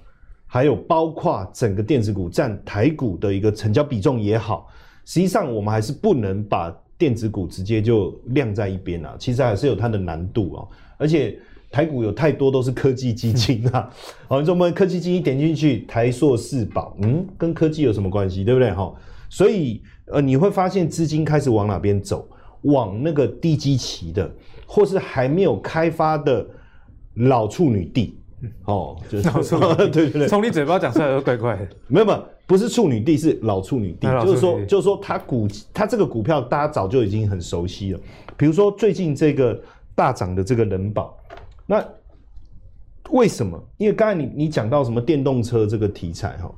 [0.47, 4.69] 还有包括整个电子股占台股的一个成交比重也好，
[5.05, 9.17] 实际上我们还是不能把电子股直接就晾在一边啊。
[9.19, 10.69] 其实还是有它的难度哦，
[10.99, 11.37] 而且。
[11.75, 13.91] 台股有太多都是科技基金啊，
[14.29, 18.71] 好，你说我们科技基金点进去，台硕四宝，嗯，跟科技有什么关系，对不对？
[18.71, 18.95] 哈，
[19.29, 22.29] 所以呃，你会发现资金开始往哪边走，
[22.63, 24.33] 往那个低基期的，
[24.67, 26.47] 或是还没有开发的
[27.15, 28.21] 老处女地。
[28.67, 31.69] 哦，就是 对对对，从你嘴巴讲出来都怪怪的。
[31.89, 34.07] 没有没有，不是处女地，是老处女地。
[34.25, 38.01] 就是说，就是说，它股它这个股票大家早就已经很熟悉了。
[38.37, 39.61] 比如说最近这个
[39.95, 41.17] 大涨的这个人保，
[41.67, 41.87] 那
[43.11, 43.63] 为什么？
[43.77, 46.53] 因为刚才你你讲到什么电动车这个题材哈，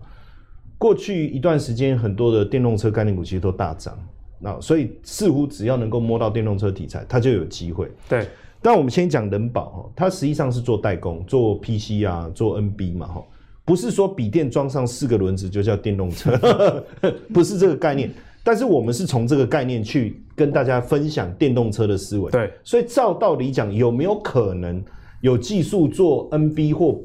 [0.78, 3.98] 过去一段时间很多的电动车概念股其实都大涨，
[4.38, 7.90] 那所以似乎只要能够摸到电动车题材，它就有机会。
[8.08, 8.26] 对。
[8.62, 13.24] 但我们先讲人保哈，它实际上是做代工，做 PC 啊，做 NB 嘛哈，
[13.64, 16.84] 不是说笔电装上四个轮子就叫电动车，
[17.32, 18.10] 不是这个概念。
[18.42, 22.30] 但是我们是从这个概念去跟大家分享电动车的思维。
[22.30, 24.84] 对，所以照道理讲，有没有可能
[25.22, 27.00] 有技术做 NB 或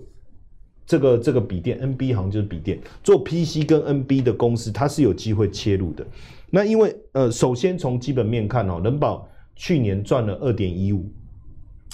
[0.86, 6.05] 这个这个笔电？NB 好像就是笔电，做 PC 跟 NB 的公司，它是有机会切入的。
[6.49, 9.25] 那因为呃，首先从基本面看哦，人保
[9.55, 11.09] 去年赚了二点一五。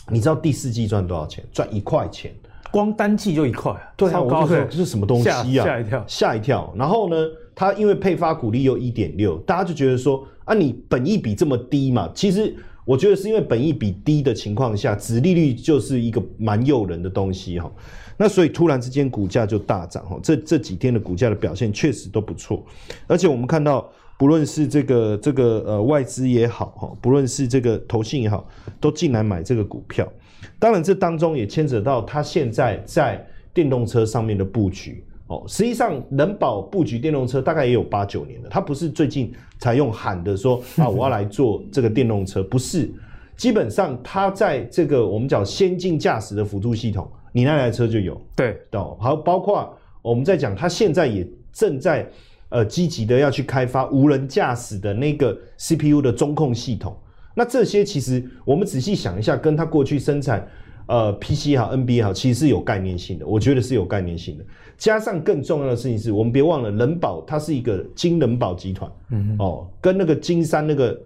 [0.09, 1.43] 你知道第四季赚多少钱？
[1.51, 2.33] 赚一块钱，
[2.71, 3.93] 光单季就一块啊！
[3.97, 5.43] 对啊，我就说这是什么东西啊？
[5.43, 6.73] 吓一跳，吓一跳。
[6.77, 7.17] 然后呢，
[7.59, 12.07] 它因为配发股利又一点六，大家就觉得说啊，你本益比这么低嘛？
[12.13, 12.55] 其实
[12.85, 17.71] 我觉得是因为本益比低的情况下，殖利率就是一个蛮诱人的东西哈。
[18.15, 22.63] 那所以突然之间股价就大涨哈，这这几天的股价的表现确实都不错，
[23.07, 23.89] 而且我们看到。
[24.19, 28.49] 不论是这个这个呃外资也好哈，不论是这个投信也好，
[28.79, 30.11] 都进来买这个股票。
[30.57, 35.43] 当然，这当中也牵扯到它现在在电动车上面的布局哦。
[35.47, 42.91] 实际上，人保布局电动车大概也有八九年了，它不是最近才用喊的说 啊，我要来做这个电动车，不是。
[43.35, 48.19] 基本上，它在这个我们讲先进驾驶的辅助系统，你那台车就有。
[48.35, 52.09] 对，哦，好，包括我们在讲，它现在也正在。
[52.49, 56.95] 呃，积极的要去开发无人驾驶的那个 CPU 的中控系统，
[57.35, 60.47] 那这些其实我们仔细想一下，跟它过去生产
[60.87, 63.25] 呃 PC 也好，NB 也好，其实是有概念性的。
[63.27, 64.45] 我觉得是有概念性的。
[64.77, 70.99] 加上更重要的事情是，我们别忘了人保它是一个金人保集团，嗯哦，跟那个金山那个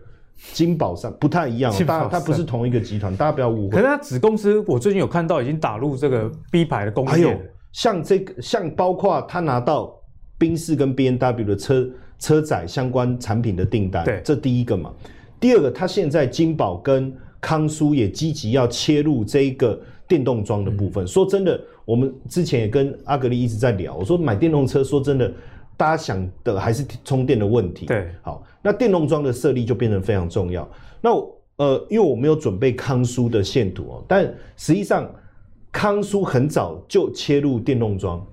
[0.53, 3.71] 金宝山不太一样，它它不是同一个集团，大家不要误会。
[3.71, 7.33] 可是它子公司，我最近有看到已经打入这个 B 牌的工业，还有
[7.71, 9.97] 像这个，像包括他拿到。
[10.37, 14.91] 宾士跟 B N W 的车车载相关产品的订单，对，这第一个嘛。
[15.39, 19.77] 第二个，他现在金宝跟康舒也积极要切入这一个
[20.07, 21.03] 电动桩的部分。
[21.03, 25.33] 嗯、说真的，我们之前也跟阿格力一直在聊，我说买电动车，说真的，
[25.75, 27.87] 大家想的还是充电的问题。
[27.87, 30.69] 对，好，那电动桩的设立就变成非常重要。
[31.01, 31.09] 那
[31.57, 34.23] 呃，因为我没有准备康舒的线图哦，但
[34.55, 35.09] 实际上
[35.71, 38.25] 康舒很早就切入电动桩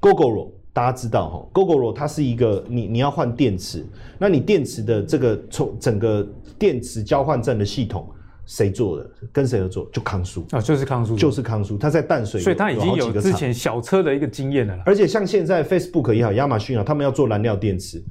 [0.00, 0.50] ，Gogoro。
[0.72, 3.86] 大家知道哈，Gogoro 它是一个你你要换电池，
[4.18, 6.28] 那你电池的这个从整个
[6.58, 8.08] 电池交换站的系统
[8.46, 9.10] 谁做的？
[9.32, 9.88] 跟谁合作？
[9.92, 14.78] 就康叔啊，就是康叔，就是康叔，他在淡水，所以他已经有之前小车的一个经验了。
[14.84, 18.04] 而且像现在 Facebook 也好，亚马逊啊，他们要做燃料电池，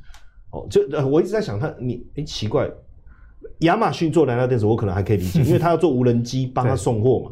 [0.51, 2.69] 哦，就我一直在想他，你哎、欸、奇怪，
[3.59, 7.31] 亚马逊做燃料电池，我可能还可以理解， 因为他要做无人机帮他送货嘛。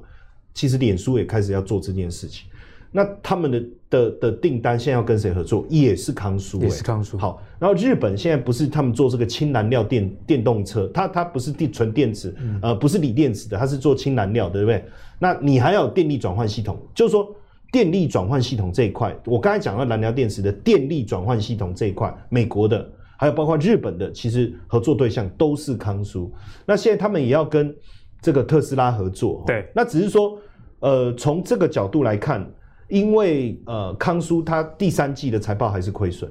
[0.53, 2.47] 其实脸书也开始要做这件事情。
[2.93, 5.65] 那他们的的的订单现在要跟谁合作？
[5.69, 7.17] 也是康舒、欸，也是康舒。
[7.17, 14.83] 好，然后日本现在不是他们做这个氢燃料电电动车，它它不是电纯电池，嗯、呃，不是锂电池的，它是做氢燃料的，对不对？
[15.17, 17.33] 那你还要有电力转换系统，就是说
[17.71, 22.85] 电力转换系统这一块，我刚才讲到燃料电池的电力转换系统这一块，美国的
[23.15, 26.29] 还有包括日本的，其实合作对象都是康舒。
[26.65, 27.73] 那现在他们也要跟
[28.21, 30.37] 这个特斯拉合作，对，那只是说，
[30.81, 32.45] 呃，从这个角度来看。
[32.91, 36.29] 因为呃，康舒它第三季的财报还是亏损，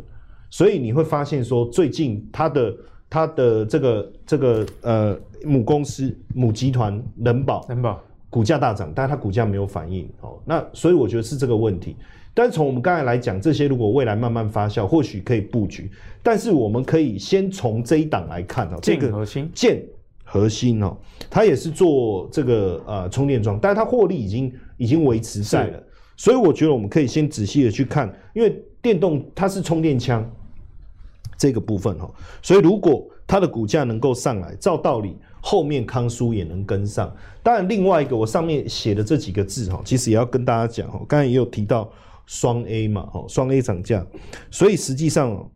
[0.50, 2.76] 所以你会发现说，最近它的
[3.08, 7.98] 它的这个这个呃母公司母集团人保人保
[8.28, 10.38] 股价大涨，但是它股价没有反应哦。
[10.44, 11.96] 那所以我觉得是这个问题。
[12.34, 15.90] 但是从我们刚才来讲，这些如果未来慢慢发酵，或许可以布局。
[16.22, 19.82] 但是我们可以先从这一档来看哦，这个核心建
[20.24, 20.94] 核心哦，
[21.30, 25.82] 它也是做这个呃充电桩，但是它获利已经已经维持在了。
[26.20, 30.30] 所以我觉得我们可以先仔细的去看，因为电动它是充电枪
[31.38, 32.12] 这个部分哈，
[32.42, 37.10] 所以如果它的股价能够上来，照道理后面康舒也能跟上。
[37.42, 41.90] 当然，另外一个我上面写的这几个字哈，其实也要跟大家讲哈，刚才也有提到
[42.26, 44.06] 双 A 嘛哈，双 A 涨价，
[44.50, 45.50] 所以实际上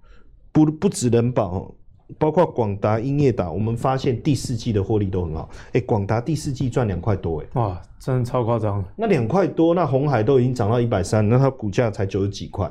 [0.50, 1.74] 不不只能保。
[2.18, 5.48] 包括广达、英业达，我们发现第四季的获利都很好。
[5.68, 8.84] 哎、欸，广达第四季赚两块多，哎，哇，真的超夸张。
[8.96, 12.70] 那两块多，那红海都已经涨到一百三，那它股价才九十几块。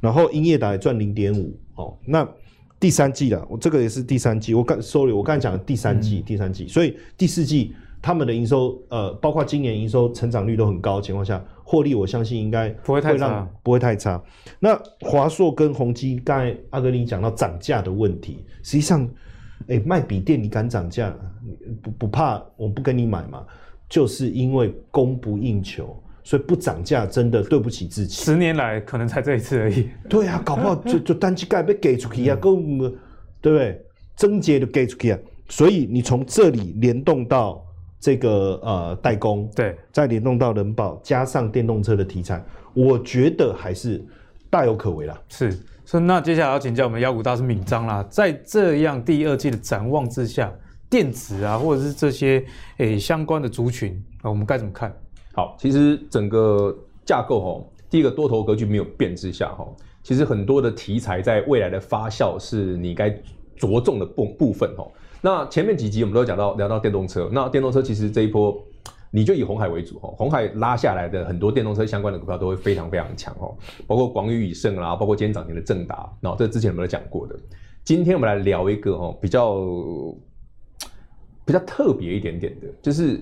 [0.00, 2.28] 然后英业达也赚零点五，哦，那
[2.78, 4.52] 第三季了，我这个也是第三季。
[4.52, 7.74] 我刚，sorry，我刚才讲的第三季，嗯、第三季，所以第四季
[8.04, 14.22] 他们的营收，呃，包括今年营收成长率都很高的情况下，获利我相信应该不会太差，不会太差。
[14.60, 19.02] 那华硕跟宏基，刚才阿哥你讲到涨价的问题，实际上，
[19.68, 21.16] 哎、欸，卖笔电你敢涨价，
[21.80, 23.42] 不不怕我不跟你买嘛？
[23.88, 28.22] 就是因为供不应求，所以不涨价真的对不起自己。
[28.22, 29.88] 十年来可能才这一次而已。
[30.10, 32.78] 对啊，搞不好就 就单机盖被给出去啊，够、嗯，
[33.40, 33.82] 对不对？
[34.14, 37.64] 症结就给出去啊，所以你从这里联动到。
[38.04, 42.44] 这个呃代工，对，再联动到人保，加上电动车的题材，
[42.74, 44.04] 我觉得还是
[44.50, 45.18] 大有可为啦。
[45.30, 45.50] 是，
[45.86, 50.52] 所以那接下来要请教我们妖股大师闵章啦，在这样第二季的展望之下，
[50.90, 52.44] 电子啊，或者是这些
[52.76, 54.94] 诶、欸、相关的族群啊，我们该怎么看？
[55.32, 56.76] 好，其实整个
[57.06, 59.66] 架构哦，第一个多头格局没有变之下哈，
[60.02, 63.08] 其实很多的题材在未来的发酵是你该
[63.56, 64.92] 着重的部部分哦。
[65.24, 68.62] 那前面几集我们都讲到聊到电动车，那电动车其实这一波，
[69.10, 73.56] 你就以红海为主哈，红海拉下来的很多电动车相关的股票都会非常非常强哦，
[73.86, 77.34] 包括广宇、以盛啦，包括今天涨停的正达，那这之前我们都讲过的。
[77.84, 79.64] 今天我们来聊一个哈比较
[81.46, 83.18] 比较特别一点点的，就是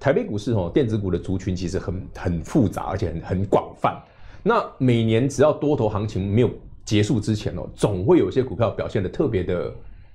[0.00, 3.96] 台北股市哦，电子股的族群其实很很复杂，而且很很广泛。
[4.42, 6.50] 那每年只要多头行情没有
[6.84, 9.72] 结束之前哦，总会有些股票表现得特别的。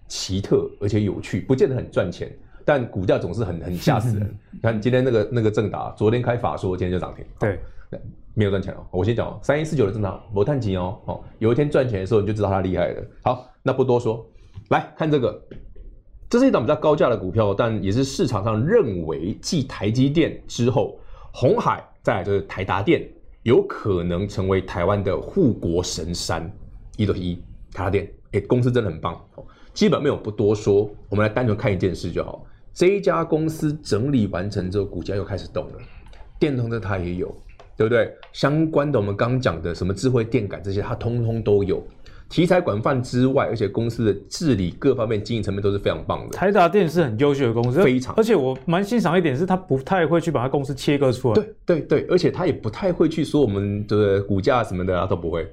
[0.10, 2.30] 奇特而且有趣，不见得很赚钱，
[2.66, 4.38] 但股价总是很很吓死人。
[4.51, 7.24] 你看今天那个那个正达，昨天开法说，今天就涨停。
[7.39, 7.57] 对，
[8.34, 8.86] 没有赚钱哦。
[8.91, 10.99] 我先讲三一四九的正达，没赚钱哦。
[11.05, 13.03] 哦，有一天赚钱的时候，你就知道它厉害了。
[13.24, 14.26] 好，那不多说，
[14.70, 15.41] 来看这个，
[16.30, 20.99] 这是一档比较高价的股票，但也是市场上认为继台积电之后，
[21.32, 23.07] 红海再来就是台达电，
[23.43, 26.51] 有可能成为台湾的护国神山。
[26.97, 27.36] 一对一，
[27.74, 29.20] 台达电，哎，公司真的很棒。
[29.80, 32.46] 基本没有不多说，我们来单纯看一件事就好。
[32.74, 35.76] 这一家公司整理完成之后，股价又开始动了。
[36.38, 37.34] 电动车它也有，
[37.78, 38.14] 对不对？
[38.34, 41.82] 相关的我们刚刚讲的什么智慧电感这些，它通通都有。
[42.28, 46.38] 题材广泛之外，而且公司的治理各方面经营层面都是非常棒的。
[46.38, 48.14] 台达电是很优秀的公司，非常。
[48.16, 51.36] 而且我蛮欣赏一点是，它不太会去把它公司切割出来。
[51.36, 55.50] 对对对，而且它也不太会去说我们的股价什么的，啊都不会。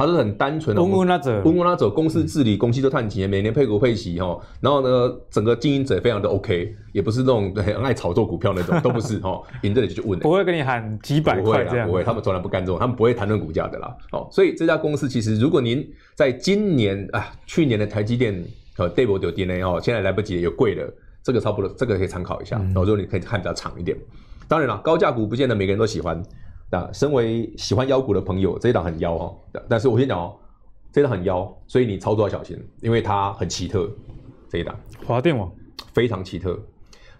[0.00, 13.94] 它是很单纯的，温温拉走，温温拉走，公司治理，公司都赚钱，每年配股配息哈，然后呢，整个经营者非常的 OK，也不是那种很爱炒作股票那种， 都不是哈，赢这里就去问，不会跟你喊几百块这样，不会，他们从来不干这种，他们不会谈论股价的啦。
[14.12, 18.42] 哦，所以这家公司其实，如果您在今年啊，去年的台积电
[18.74, 20.90] 和 double 掉 DNA 哦，现在来不及了，有贵了，
[21.22, 23.94] 这个差不多，这个可以参考一下，然后如果你可以看比较长一点。
[24.48, 26.22] 当然了，高价股不见得每个人都喜欢。
[26.70, 29.36] 那身为喜欢妖股的朋友，这一档很妖哦。
[29.68, 30.36] 但是我先讲哦，
[30.92, 33.90] 这一档很妖，所以你操作要小心，因为它很奇特。
[34.48, 34.74] 这一档
[35.06, 35.50] 华电网
[35.92, 36.58] 非常奇特。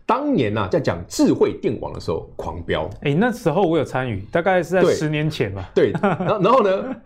[0.07, 2.88] 当年呐、啊，在讲智慧电网的时候狂飙。
[3.03, 5.70] 哎、欸，那时候我有参与，大概是在十年前吧。
[5.74, 6.96] 对， 然后然后呢？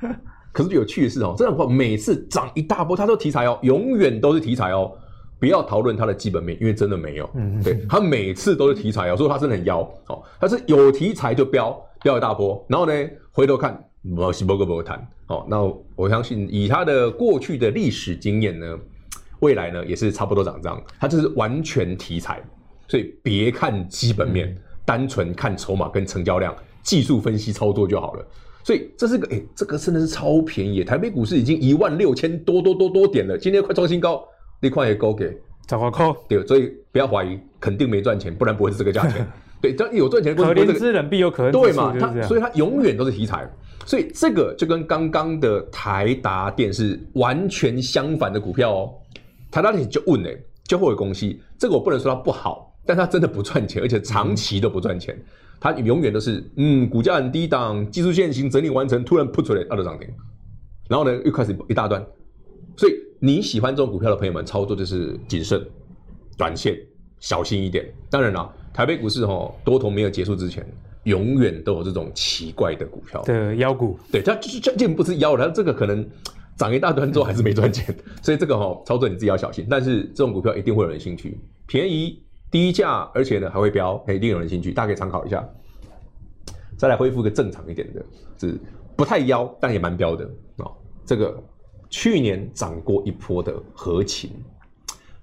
[0.52, 4.92] 可是有趣的是哦，这样的话每次涨一大波，它都题材哦，永远都是题材哦。
[5.38, 7.28] 不要讨论它的基本面，因为真的没有。
[7.34, 10.22] 嗯，对，它每次都是题材哦，所以它真的很妖哦。
[10.40, 11.78] 它是有题材就飙。
[12.04, 12.92] 飙一大波，然后呢，
[13.32, 15.62] 回头看，没是波个波谈，好，那
[15.96, 18.78] 我相信以他的过去的历史经验呢，
[19.40, 22.42] 未来呢也是差不多涨这样，他就是完全题材，
[22.88, 28.26] 所以别看基本面，嗯、单纯看筹码跟成交量，技术分析操作就好了。
[28.62, 34.22] 所以这是个，哎，这个真的是超便宜，台北股市已经一万六千多多多多点了，今天快创新高，
[34.60, 35.34] 那块也高给，
[35.66, 39.26] 找个扣，对，所以不要怀疑，肯定没赚钱，不然不会是这个价钱。
[39.64, 41.96] 对，这有赚钱的公司，可怜之人必有可恨之处，对嘛？
[41.98, 43.50] 它所以它永远都是题材，
[43.86, 48.94] 所以这个就跟刚刚的台达电是完全相反的股票哦。
[49.50, 50.28] 台达电就问呢，
[50.64, 55.18] 就会有公司，这个我不能说它不好，但它真的不赚钱，而且长期都不赚钱。
[55.58, 60.06] 它永远都是嗯，股价很低档，技术线型整理完成，突然扑出来它就涨停，
[60.90, 62.04] 然后呢又开始一大段。
[62.76, 65.66] 所以你喜欢这种股票的朋友们，操作就是谨慎、
[66.36, 66.76] 短线、
[67.18, 67.90] 小心一点。
[68.10, 68.52] 当然了。
[68.74, 70.66] 台北股市哈多头没有结束之前，
[71.04, 76.04] 永远都有这种奇怪的股票的妖股，对，它就是这这不是妖，它这个可能
[76.56, 79.64] 涨一大段之后还是没赚钱，所以这个哈操作你自己要小心。
[79.70, 82.20] 但是这种股票一定会有人兴趣，便宜
[82.50, 85.48] 低价，而且呢还会飙，一定有人兴趣，大家可以参考一下。
[86.76, 88.04] 再来恢复一个正常一点的，
[88.40, 88.58] 是
[88.96, 90.72] 不太妖，但也蛮飙的哦。
[91.06, 91.40] 这个
[91.88, 94.32] 去年涨过一波的合勤，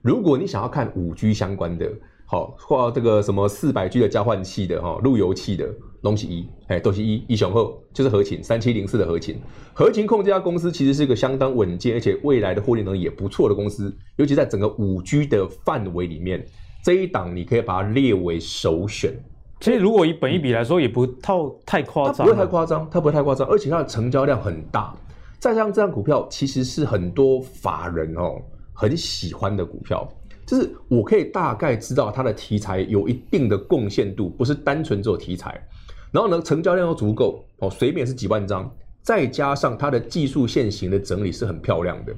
[0.02, 1.92] 如果你想要看五 G 相关的。
[2.32, 5.68] 好，或这个什么四百 G 的交换器的哈，路由器的
[6.02, 9.36] 东西一，哎，都是一一雄厚，就是合情三七零四的合情，
[9.74, 16.42] 合情控这家公司其实是一个相当稳健，而且未来的获利能力也不错的公司，尤其在整个五 G 的范围里面，
[16.82, 19.14] 这一档你可以把它列为首选。
[19.60, 24.96] 其实如果以本一比来说，也不套太夸张，它不会太夸张，它不会太夸张，而且它的成交量很大。
[25.38, 28.42] 再加上这张股票其实是很多法人哦
[28.74, 30.08] 很喜欢的股票，
[30.52, 35.66] 就是我可以大概知道它的题材有一定的贡献度，不是单纯只有题材。
[36.12, 38.70] 然后呢，成交量又足够哦，随便是几万张，
[39.02, 42.14] 再加上它的技术线型的整理是很漂亮的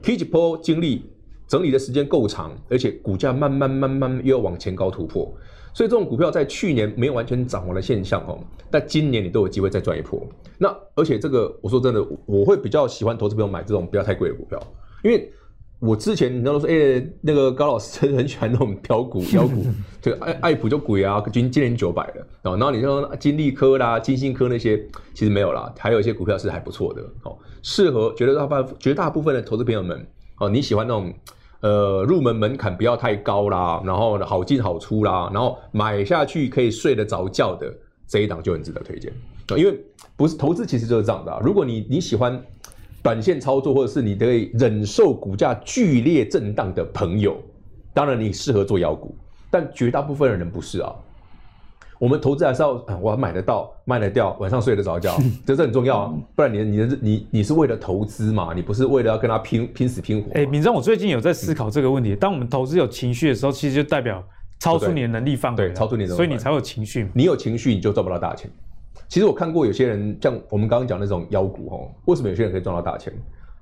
[0.00, 1.10] ，K 几波经历
[1.48, 5.34] 整理的时间够长，而且股价慢慢慢慢又要往前高突破。
[5.74, 8.38] 所以这种股票在去年没有完全涨完的现象哦，
[8.70, 10.24] 但今年你都有机会再赚一波。
[10.56, 14.62] 那而且这个我说真的，我会比较喜欢投资朋友买这种不要太贵的股票，
[15.02, 15.28] 因为
[15.82, 19.66] 我之前你知道说，哎、欸，那个高老师很喜欢那种飙股、 妖股，
[20.00, 22.26] 就爱爱普就鬼啊，今今年九百了。
[22.42, 24.78] 然后你说金利科啦、金星科那些，
[25.12, 30.06] 其实没有啦，还有一些股票是还不错的哦，适合绝大部绝大部分的投资朋友们
[30.38, 31.12] 哦，你喜欢那种。
[31.62, 37.72] 呃，入门门槛不要太高啦，然后好进好出啦，然后买下去可以睡得着觉的
[38.08, 39.12] 这一档就很值得推荐。
[39.56, 39.80] 因为
[40.16, 42.44] 不是投资其实就是这样的啊，如果你你喜欢
[43.02, 47.36] 短线操作，或者是你可以忍受股价剧烈震荡的朋友，
[47.92, 49.14] 当然你适合做妖股，
[49.50, 50.94] 但绝大部分的人不是啊。
[51.98, 56.12] 我们投资还是要，我要买得到，卖得掉，晚上睡得着觉， 这是很重要啊。
[56.34, 58.52] 不然你你的你你是为了投资嘛？
[58.54, 60.28] 你不是为了要跟他拼拼死拼活。
[60.32, 62.16] 哎、欸，闵漳，我最近有在思考这个问题。
[62.16, 64.20] 当我们投资有情绪的时候，其实就代表
[64.58, 67.08] 超出你的能力范围，对，超出你的能力，所以你才有情绪。
[67.14, 68.50] 你有情绪，你就赚不到大钱。
[69.08, 73.12] 其实我看过有些人，像我们刚刚讲那种妖股哦，为什么有些人可以赚到大钱？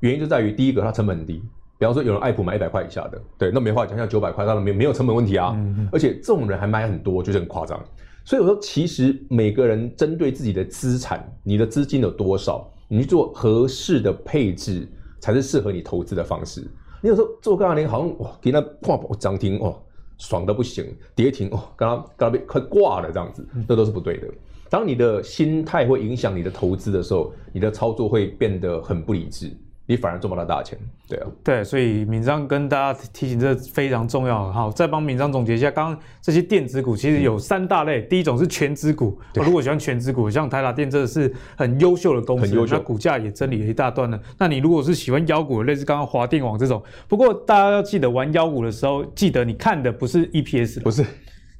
[0.00, 1.42] 原因就在于第一个，它成本很低。
[1.78, 5.58] 比方说，有人爱普买一百块以下的，对，那没话讲，像九百块，当然没没有成本问题啊。
[5.90, 7.82] 而且这种人还买很多，就是很夸张。
[8.22, 14.86] 所以我说，其实每个人针对自己的资产，你的资金有多少，你去做合适的配置，
[15.20, 16.60] 才是适合你投资的方式。
[17.00, 19.74] 你有时候做杠铃，好像哇，给那破破涨停哦，
[20.18, 24.28] 爽的不行；跌停哦，刚刚刚被快挂了这样子，那都是不对的。
[24.70, 29.50] 当你的心态会影响你的投资的时候，你的操作会变得很不理智。
[29.86, 34.52] 你反而赚不到大钱，对啊，对，所以敏章跟大家提醒，这非常重要。
[34.52, 44.20] 好，再帮敏章总结一下，刚刚这些电子股其实有三大类，嗯、第一种是全资股，如果喜欢全资股，像台达电真的是很优秀的公司，那股价也整理了一大段了。
[44.38, 51.04] 那你如果是喜欢妖股，类似刚刚华电网这种，不过大家要记得玩妖股的时候，记得你看的不是 EPS，不是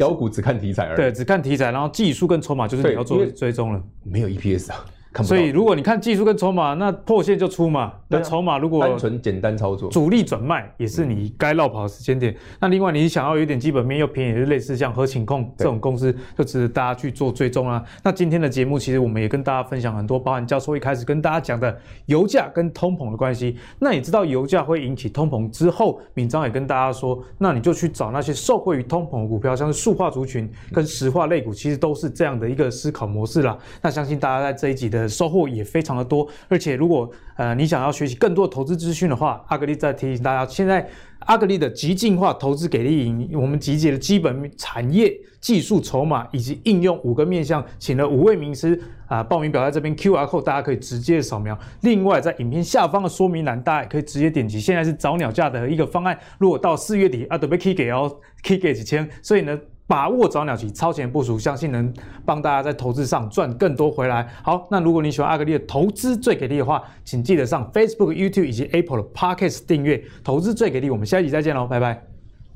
[0.01, 4.85] 妖股只看题材而已，对，只看题材，然后技术跟筹码就是你要做追踪了，没有 EPS 啊。
[5.25, 7.93] 所以，如果你看技术跟筹码，那破线就出嘛。
[8.07, 12.35] 那筹码如果单纯简单操作，主力转卖也是你该落跑的时间点。
[12.61, 17.85] 那另外，你想要有点基本面又便宜，就类似像合勤控这种公司，就值得大家去做追踪啊。
[18.05, 23.57] 那今天的节目，其实我们也跟大家分享很多，包含教授一开始跟大家讲的油价跟通膨的关系。
[23.81, 33.59] 那你知道油价会引起通膨之后，敏章也跟大家说，那你就去找那些受惠于通膨的股票，像是塑化族群跟石化类股，其实都是这样的一个思考模式啦。
[33.83, 35.00] 那相信大家在这一集的。
[35.09, 40.89] 收获也非常的多，而且如果呃你想要学习更多投资资讯的话，阿格力再提醒大家，现在
[41.21, 51.59] 阿格力的极进化投资给力营，我们集结了基本产业、技术、筹码以及应用五个面向，请了五位名师啊、报名表在这边 QR code，大家可以直接扫描。
[51.83, 54.61] 另外，在影片下方的说明栏，大家也可以直接点击。
[54.61, 58.11] 现在是早鸟价的一个方案，如果到四月底啊，都被 K 给哦
[58.43, 59.59] ，K 给几千，所以呢。
[59.91, 61.93] 把握早鸟期超前部署，相信能
[62.25, 64.25] 帮大家在投资上赚更多回来。
[64.45, 70.01] 好，那如果你喜欢阿格力的投资最给力的话，请记得上 Facebook、YouTube 以及 Apple 的 Podcast 订阅。
[70.23, 72.07] 投资最给力，我们下一集再见喽，拜拜，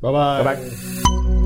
[0.00, 1.43] 拜拜，拜拜。